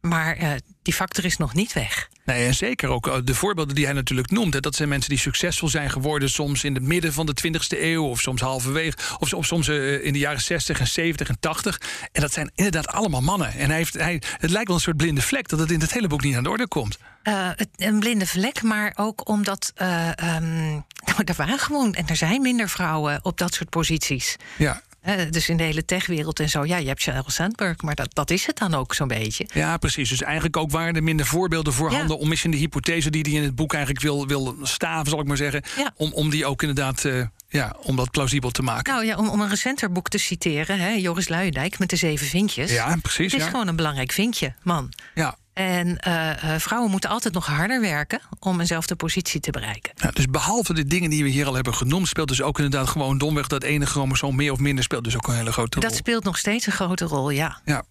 maar 0.00 0.58
die 0.82 0.94
factor 0.94 1.24
is 1.24 1.36
nog 1.36 1.54
niet 1.54 1.72
weg. 1.72 2.08
Nee, 2.30 2.46
en 2.46 2.54
zeker 2.54 2.88
ook 2.88 3.06
eh, 3.06 3.14
de 3.24 3.34
voorbeelden 3.34 3.74
die 3.74 3.84
hij 3.84 3.94
natuurlijk 3.94 4.30
noemt. 4.30 4.54
Hè, 4.54 4.60
dat 4.60 4.74
zijn 4.74 4.88
mensen 4.88 5.10
die 5.10 5.18
succesvol 5.18 5.68
zijn 5.68 5.90
geworden, 5.90 6.30
soms 6.30 6.64
in 6.64 6.74
het 6.74 6.82
midden 6.82 7.12
van 7.12 7.26
de 7.26 7.34
20e 7.46 7.80
eeuw, 7.80 8.04
of 8.04 8.20
soms 8.20 8.40
halverwege, 8.40 8.96
of, 9.18 9.32
of 9.32 9.46
soms 9.46 9.68
eh, 9.68 10.04
in 10.04 10.12
de 10.12 10.18
jaren 10.18 10.40
60 10.40 10.80
en 10.80 10.86
70 10.86 11.28
en 11.28 11.36
80. 11.40 11.80
En 12.12 12.20
dat 12.20 12.32
zijn 12.32 12.50
inderdaad 12.54 12.88
allemaal 12.88 13.20
mannen. 13.20 13.52
En 13.52 13.68
hij 13.68 13.76
heeft, 13.76 13.94
hij, 13.94 14.22
het 14.38 14.50
lijkt 14.50 14.66
wel 14.66 14.76
een 14.76 14.82
soort 14.82 14.96
blinde 14.96 15.22
vlek 15.22 15.48
dat 15.48 15.58
het 15.58 15.70
in 15.70 15.80
het 15.80 15.92
hele 15.92 16.06
boek 16.06 16.22
niet 16.22 16.36
aan 16.36 16.42
de 16.42 16.50
orde 16.50 16.68
komt. 16.68 16.98
Eh, 17.22 17.48
het, 17.56 17.68
een 17.76 17.98
blinde 17.98 18.26
vlek, 18.26 18.62
maar 18.62 18.92
ook 18.96 19.28
omdat 19.28 19.72
eh, 19.74 20.18
ehm, 20.18 20.68
nou, 21.10 21.22
er 21.24 21.34
waren 21.36 21.58
gewoon 21.58 21.94
en 21.94 22.06
er 22.06 22.16
zijn 22.16 22.42
minder 22.42 22.68
vrouwen 22.68 23.20
op 23.22 23.38
dat 23.38 23.54
soort 23.54 23.70
posities. 23.70 24.36
Ja. 24.56 24.82
Dus 25.30 25.48
in 25.48 25.56
de 25.56 25.62
hele 25.62 25.84
techwereld 25.84 26.40
en 26.40 26.48
zo. 26.48 26.64
Ja, 26.64 26.76
je 26.76 26.86
hebt 26.88 27.00
Sheryl 27.02 27.22
Sandberg, 27.26 27.82
maar 27.82 27.94
dat, 27.94 28.14
dat 28.14 28.30
is 28.30 28.46
het 28.46 28.58
dan 28.58 28.74
ook 28.74 28.94
zo'n 28.94 29.08
beetje. 29.08 29.46
Ja, 29.54 29.76
precies. 29.76 30.08
Dus 30.08 30.22
eigenlijk 30.22 30.56
ook 30.56 30.70
waren 30.70 30.94
er 30.96 31.02
minder 31.02 31.26
voorbeelden 31.26 31.72
voorhanden... 31.72 32.16
Ja. 32.16 32.22
om 32.22 32.28
misschien 32.28 32.50
de 32.50 32.56
hypothese 32.56 33.10
die 33.10 33.22
hij 33.22 33.32
in 33.32 33.42
het 33.42 33.54
boek 33.54 33.72
eigenlijk 33.72 34.02
wil, 34.04 34.26
wil 34.26 34.56
staven, 34.62 35.10
zal 35.10 35.20
ik 35.20 35.26
maar 35.26 35.36
zeggen... 35.36 35.62
Ja. 35.76 35.92
Om, 35.96 36.12
om 36.12 36.30
die 36.30 36.46
ook 36.46 36.60
inderdaad 36.60 37.04
eh, 37.04 37.22
ja, 37.48 37.76
om 37.82 37.96
dat 37.96 38.10
plausibel 38.10 38.50
te 38.50 38.62
maken. 38.62 38.92
Nou 38.92 39.04
ja, 39.06 39.16
om, 39.16 39.28
om 39.28 39.40
een 39.40 39.48
recenter 39.48 39.92
boek 39.92 40.08
te 40.08 40.18
citeren, 40.18 40.78
hè, 40.80 40.90
Joris 40.90 41.28
Luijendijk 41.28 41.78
met 41.78 41.90
de 41.90 41.96
zeven 41.96 42.26
vinkjes. 42.26 42.70
ja, 42.72 42.96
precies. 43.02 43.32
Het 43.32 43.40
is 43.40 43.46
Ja. 43.46 43.50
gewoon 43.52 43.68
een 43.68 43.76
belangrijk 43.76 44.12
vinkje, 44.12 44.54
man. 44.62 44.92
Ja. 45.14 45.36
En 45.60 45.98
eh, 45.98 46.54
eh, 46.54 46.60
vrouwen 46.60 46.90
moeten 46.90 47.10
altijd 47.10 47.34
nog 47.34 47.46
harder 47.46 47.80
werken 47.80 48.20
om 48.38 48.60
eenzelfde 48.60 48.96
positie 48.96 49.40
te 49.40 49.50
bereiken. 49.50 49.92
Ja, 49.94 50.10
dus 50.10 50.26
behalve 50.26 50.74
de 50.74 50.84
dingen 50.84 51.10
die 51.10 51.22
we 51.22 51.28
hier 51.28 51.46
al 51.46 51.54
hebben 51.54 51.74
genoemd, 51.74 52.08
speelt 52.08 52.28
dus 52.28 52.42
ook 52.42 52.58
inderdaad 52.58 52.88
gewoon 52.88 53.18
domweg 53.18 53.46
dat 53.46 53.62
ene 53.62 53.86
chromosoom 53.86 54.36
meer 54.36 54.52
of 54.52 54.58
minder 54.58 54.84
speelt 54.84 55.04
dus 55.04 55.16
ook 55.16 55.28
een 55.28 55.34
hele 55.34 55.52
grote 55.52 55.80
Dat 55.80 55.90
rol. 55.90 55.98
speelt 55.98 56.24
nog 56.24 56.38
steeds 56.38 56.66
een 56.66 56.72
grote 56.72 57.04
rol, 57.04 57.30
ja. 57.30 57.60
Ja. 57.64 57.82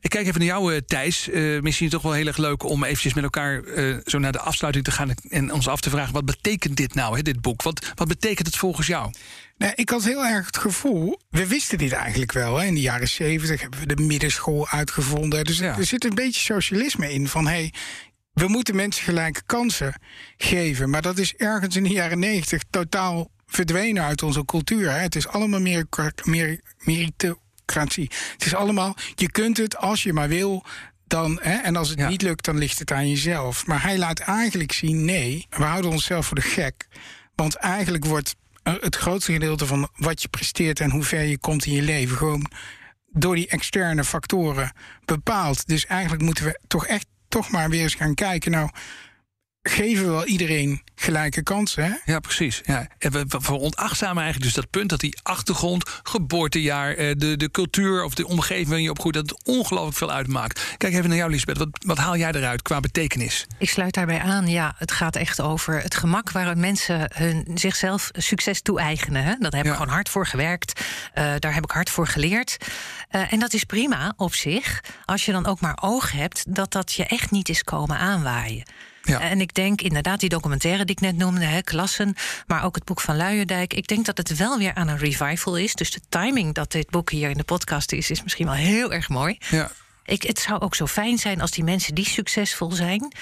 Ik 0.00 0.10
kijk 0.10 0.26
even 0.26 0.38
naar 0.38 0.48
jou, 0.48 0.74
eh, 0.74 0.80
Thijs. 0.86 1.28
Eh, 1.28 1.60
misschien 1.60 1.88
toch 1.88 2.02
wel 2.02 2.12
heel 2.12 2.26
erg 2.26 2.36
leuk 2.36 2.62
om 2.62 2.84
eventjes 2.84 3.14
met 3.14 3.24
elkaar 3.24 3.62
eh, 3.64 3.96
zo 4.04 4.18
naar 4.18 4.32
de 4.32 4.40
afsluiting 4.40 4.84
te 4.84 4.90
gaan 4.90 5.14
en 5.28 5.52
ons 5.52 5.68
af 5.68 5.80
te 5.80 5.90
vragen: 5.90 6.12
wat 6.12 6.24
betekent 6.24 6.76
dit 6.76 6.94
nou, 6.94 7.16
hè, 7.16 7.22
dit 7.22 7.40
boek? 7.40 7.62
Wat, 7.62 7.92
wat 7.94 8.08
betekent 8.08 8.46
het 8.46 8.56
volgens 8.56 8.86
jou? 8.86 9.12
Nee, 9.56 9.72
ik 9.74 9.90
had 9.90 10.04
heel 10.04 10.24
erg 10.26 10.46
het 10.46 10.56
gevoel, 10.56 11.20
we 11.30 11.46
wisten 11.46 11.78
dit 11.78 11.92
eigenlijk 11.92 12.32
wel. 12.32 12.56
Hè. 12.56 12.66
In 12.66 12.74
de 12.74 12.80
jaren 12.80 13.08
zeventig 13.08 13.60
hebben 13.60 13.80
we 13.80 13.94
de 13.94 14.02
middenschool 14.02 14.68
uitgevonden. 14.68 15.44
Dus 15.44 15.58
Ja. 15.58 15.78
er 15.78 15.84
zit 15.84 16.04
een 16.04 16.14
beetje 16.14 16.40
socialisme 16.40 17.12
in 17.12 17.28
van 17.28 17.46
hey, 17.46 17.72
we 18.32 18.48
moeten 18.48 18.76
mensen 18.76 19.04
gelijke 19.04 19.42
kansen 19.46 19.94
geven. 20.36 20.90
Maar 20.90 21.02
dat 21.02 21.18
is 21.18 21.34
ergens 21.34 21.76
in 21.76 21.82
de 21.82 21.88
jaren 21.88 22.18
negentig 22.18 22.62
totaal 22.70 23.30
verdwenen 23.46 24.04
uit 24.04 24.22
onze 24.22 24.44
cultuur. 24.44 24.90
Hè. 24.90 24.98
Het 24.98 25.16
is 25.16 25.28
allemaal 25.28 25.60
meer, 25.60 25.86
meer 26.24 26.58
Het 27.72 28.44
is 28.44 28.54
allemaal, 28.54 28.96
je 29.14 29.30
kunt 29.30 29.56
het 29.56 29.76
als 29.76 30.02
je 30.02 30.12
maar 30.12 30.28
wil. 30.28 30.64
Dan, 31.06 31.38
hè, 31.42 31.54
en 31.54 31.76
als 31.76 31.88
het 31.88 31.98
Ja. 31.98 32.08
niet 32.08 32.22
lukt, 32.22 32.44
dan 32.44 32.58
ligt 32.58 32.78
het 32.78 32.92
aan 32.92 33.08
jezelf. 33.08 33.66
Maar 33.66 33.82
hij 33.82 33.98
laat 33.98 34.18
eigenlijk 34.18 34.72
zien: 34.72 35.04
nee, 35.04 35.46
we 35.50 35.64
houden 35.64 35.90
onszelf 35.90 36.26
voor 36.26 36.36
de 36.36 36.42
gek. 36.42 36.86
Want 37.34 37.54
eigenlijk 37.54 38.04
wordt 38.04 38.34
eh, 38.62 38.74
het 38.80 38.96
grootste 38.96 39.32
gedeelte 39.32 39.66
van 39.66 39.88
wat 39.96 40.22
je 40.22 40.28
presteert 40.28 40.80
en 40.80 40.90
hoe 40.90 41.02
ver 41.02 41.22
je 41.22 41.38
komt 41.38 41.64
in 41.66 41.72
je 41.72 41.82
leven 41.82 42.16
gewoon 42.16 42.50
door 43.12 43.34
die 43.34 43.48
externe 43.48 44.04
factoren 44.04 44.72
bepaald. 45.04 45.66
Dus 45.66 45.86
eigenlijk 45.86 46.22
moeten 46.22 46.44
we 46.44 46.60
toch 46.66 46.86
echt 46.86 47.06
toch 47.28 47.50
maar 47.50 47.70
weer 47.70 47.82
eens 47.82 47.94
gaan 47.94 48.14
kijken. 48.14 48.50
Nou, 48.50 48.70
geven 49.70 50.04
we 50.04 50.10
wel 50.10 50.24
iedereen 50.26 50.82
gelijke 50.94 51.42
kansen? 51.42 51.84
Hè? 51.84 52.12
Ja, 52.12 52.20
precies. 52.20 52.60
Ja. 52.64 52.88
En 52.98 53.10
we, 53.12 53.24
we 53.28 53.40
veronachtzamen 53.40 54.22
eigenlijk 54.22 54.52
dus 54.54 54.62
dat 54.62 54.70
punt 54.70 54.88
dat 54.90 55.00
die 55.00 55.18
achtergrond, 55.22 55.90
geboortejaar, 56.02 56.94
eh, 56.94 57.14
de, 57.16 57.36
de 57.36 57.50
cultuur 57.50 58.04
of 58.04 58.14
de 58.14 58.26
omgeving 58.26 58.66
waarin 58.66 58.84
je 58.84 58.90
opgroeit, 58.90 59.14
dat 59.14 59.30
het 59.30 59.44
ongelooflijk 59.44 59.96
veel 59.96 60.10
uitmaakt. 60.12 60.74
Kijk 60.76 60.92
even 60.94 61.08
naar 61.08 61.18
jou, 61.18 61.30
Lisbeth. 61.30 61.58
Wat, 61.58 61.68
wat 61.86 61.98
haal 61.98 62.16
jij 62.16 62.32
eruit 62.32 62.62
qua 62.62 62.80
betekenis? 62.80 63.46
Ik 63.58 63.68
sluit 63.70 63.94
daarbij 63.94 64.20
aan. 64.20 64.46
Ja, 64.48 64.74
het 64.78 64.92
gaat 64.92 65.16
echt 65.16 65.40
over 65.40 65.82
het 65.82 65.94
gemak 65.94 66.30
waarin 66.30 66.60
mensen 66.60 67.10
hun, 67.14 67.46
zichzelf 67.54 68.08
succes 68.12 68.60
toe-eigenen. 68.62 69.22
Hè? 69.24 69.34
Daar 69.38 69.52
heb 69.52 69.64
Ja. 69.64 69.70
ik 69.70 69.76
gewoon 69.76 69.92
hard 69.94 70.08
voor 70.08 70.26
gewerkt. 70.26 70.80
Eh, 71.12 71.32
daar 71.38 71.54
heb 71.54 71.64
ik 71.64 71.70
hard 71.70 71.90
voor 71.90 72.06
geleerd. 72.06 72.56
Eh, 73.08 73.32
en 73.32 73.38
dat 73.38 73.52
is 73.52 73.64
prima 73.64 74.12
op 74.16 74.34
zich. 74.34 74.80
Als 75.04 75.24
je 75.24 75.32
dan 75.32 75.46
ook 75.46 75.60
maar 75.60 75.78
oog 75.82 76.12
hebt 76.12 76.44
dat 76.54 76.72
dat 76.72 76.92
je 76.92 77.04
echt 77.06 77.30
niet 77.30 77.48
is 77.48 77.62
komen 77.64 77.96
aanwaaien. 77.98 78.62
Ja. 79.10 79.20
En 79.20 79.40
ik 79.40 79.54
denk 79.54 79.80
inderdaad, 79.80 80.20
die 80.20 80.28
documentaire 80.28 80.84
die 80.84 80.94
ik 80.96 81.00
net 81.00 81.16
noemde, 81.16 81.44
hè, 81.44 81.62
Klassen, 81.62 82.14
maar 82.46 82.64
ook 82.64 82.74
het 82.74 82.84
boek 82.84 83.00
van 83.00 83.16
Luijendijk. 83.16 83.74
Ik 83.74 83.86
denk 83.86 84.06
dat 84.06 84.16
het 84.18 84.36
wel 84.36 84.58
weer 84.58 84.74
aan 84.74 84.88
een 84.88 84.98
revival 84.98 85.56
is. 85.56 85.74
Dus 85.74 85.90
de 85.90 86.00
timing 86.08 86.54
dat 86.54 86.72
dit 86.72 86.90
boek 86.90 87.10
hier 87.10 87.30
in 87.30 87.36
de 87.36 87.44
podcast 87.44 87.92
is, 87.92 88.10
is 88.10 88.22
misschien 88.22 88.46
wel 88.46 88.54
heel 88.54 88.92
erg 88.92 89.08
mooi. 89.08 89.38
Ja. 89.50 89.70
Ik, 90.04 90.22
het 90.22 90.38
zou 90.38 90.60
ook 90.60 90.74
zo 90.74 90.86
fijn 90.86 91.18
zijn 91.18 91.40
als 91.40 91.50
die 91.50 91.64
mensen 91.64 91.94
die 91.94 92.08
succesvol 92.08 92.72
zijn. 92.72 93.12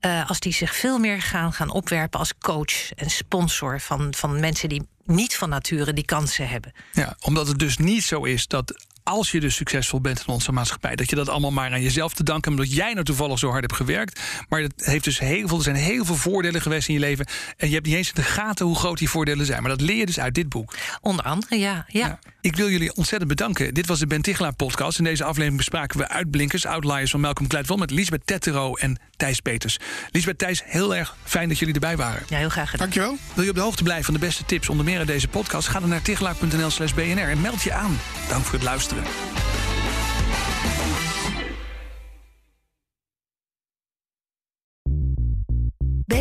eh, 0.00 0.28
als 0.28 0.40
die 0.40 0.52
zich 0.52 0.76
veel 0.76 0.98
meer 0.98 1.22
gaan, 1.22 1.52
gaan 1.52 1.70
opwerpen 1.70 2.18
als 2.18 2.38
coach 2.38 2.92
en 2.94 3.10
sponsor 3.10 3.80
van, 3.80 4.14
van 4.16 4.40
mensen 4.40 4.68
die 4.68 4.82
niet 5.04 5.36
van 5.36 5.48
nature 5.48 5.92
die 5.92 6.04
kansen 6.04 6.48
hebben. 6.48 6.72
Ja, 6.92 7.16
omdat 7.20 7.46
het 7.46 7.58
dus 7.58 7.76
niet 7.78 8.04
zo 8.04 8.24
is 8.24 8.46
dat 8.46 8.86
als 9.08 9.30
je 9.30 9.40
dus 9.40 9.54
succesvol 9.54 10.00
bent 10.00 10.24
in 10.26 10.32
onze 10.32 10.52
maatschappij, 10.52 10.96
dat 10.96 11.10
je 11.10 11.16
dat 11.16 11.28
allemaal 11.28 11.50
maar 11.50 11.72
aan 11.72 11.82
jezelf 11.82 12.14
te 12.14 12.22
danken, 12.22 12.50
omdat 12.50 12.74
jij 12.74 12.92
nou 12.92 13.04
toevallig 13.04 13.38
zo 13.38 13.48
hard 13.48 13.60
hebt 13.60 13.76
gewerkt. 13.76 14.20
Maar 14.48 14.60
het 14.60 14.84
heeft 14.84 15.04
dus 15.04 15.18
heel 15.18 15.48
veel, 15.48 15.56
er 15.56 15.62
zijn 15.62 15.76
heel 15.76 16.04
veel 16.04 16.14
voordelen 16.14 16.60
geweest 16.60 16.88
in 16.88 16.94
je 16.94 17.00
leven. 17.00 17.26
En 17.56 17.68
je 17.68 17.74
hebt 17.74 17.86
niet 17.86 17.96
eens 17.96 18.08
in 18.08 18.14
de 18.14 18.22
gaten 18.22 18.66
hoe 18.66 18.76
groot 18.76 18.98
die 18.98 19.08
voordelen 19.08 19.46
zijn. 19.46 19.62
Maar 19.62 19.70
dat 19.70 19.80
leer 19.80 19.96
je 19.96 20.06
dus 20.06 20.20
uit 20.20 20.34
dit 20.34 20.48
boek. 20.48 20.74
Onder 21.00 21.24
andere, 21.24 21.58
ja. 21.58 21.84
ja. 21.88 22.06
Ja. 22.06 22.18
Ik 22.40 22.56
wil 22.56 22.70
jullie 22.70 22.94
ontzettend 22.94 23.30
bedanken. 23.30 23.74
Dit 23.74 23.86
was 23.86 23.98
de 23.98 24.06
Ben 24.06 24.22
Tichelaar 24.22 24.54
podcast. 24.54 24.98
In 24.98 25.04
deze 25.04 25.24
aflevering 25.24 25.56
bespraken 25.56 25.98
we 25.98 26.08
uitblinkers, 26.08 26.66
outliers 26.66 27.10
van 27.10 27.20
Malcolm 27.20 27.50
Gladwell... 27.50 27.76
met 27.76 27.90
Lisbeth 27.90 28.20
Tettero 28.26 28.74
en 28.74 29.00
Thijs 29.16 29.40
Peters. 29.40 29.78
Lisbeth, 30.10 30.38
Thijs, 30.38 30.62
heel 30.64 30.96
erg 30.96 31.16
fijn 31.24 31.48
dat 31.48 31.58
jullie 31.58 31.74
erbij 31.74 31.96
waren. 31.96 32.22
Ja, 32.28 32.38
heel 32.38 32.48
graag 32.48 32.70
gedaan. 32.70 32.90
Dankjewel. 32.90 33.16
Wil 33.34 33.44
je 33.44 33.50
op 33.50 33.56
de 33.56 33.62
hoogte 33.62 33.82
blijven 33.82 34.04
van 34.04 34.14
de 34.14 34.20
beste 34.20 34.44
tips, 34.44 34.68
onder 34.68 34.84
meer 34.84 35.00
in 35.00 35.06
deze 35.06 35.28
podcast... 35.28 35.68
ga 35.68 35.80
dan 35.80 35.88
naar 35.88 36.02
tichelaar.nl 36.02 36.70
slash 36.70 36.92
bnr 36.92 37.28
en 37.28 37.40
meld 37.40 37.62
je 37.62 37.72
aan. 37.72 37.98
Dank 38.28 38.44
voor 38.44 38.54
het 38.54 38.62
luisteren. 38.62 39.02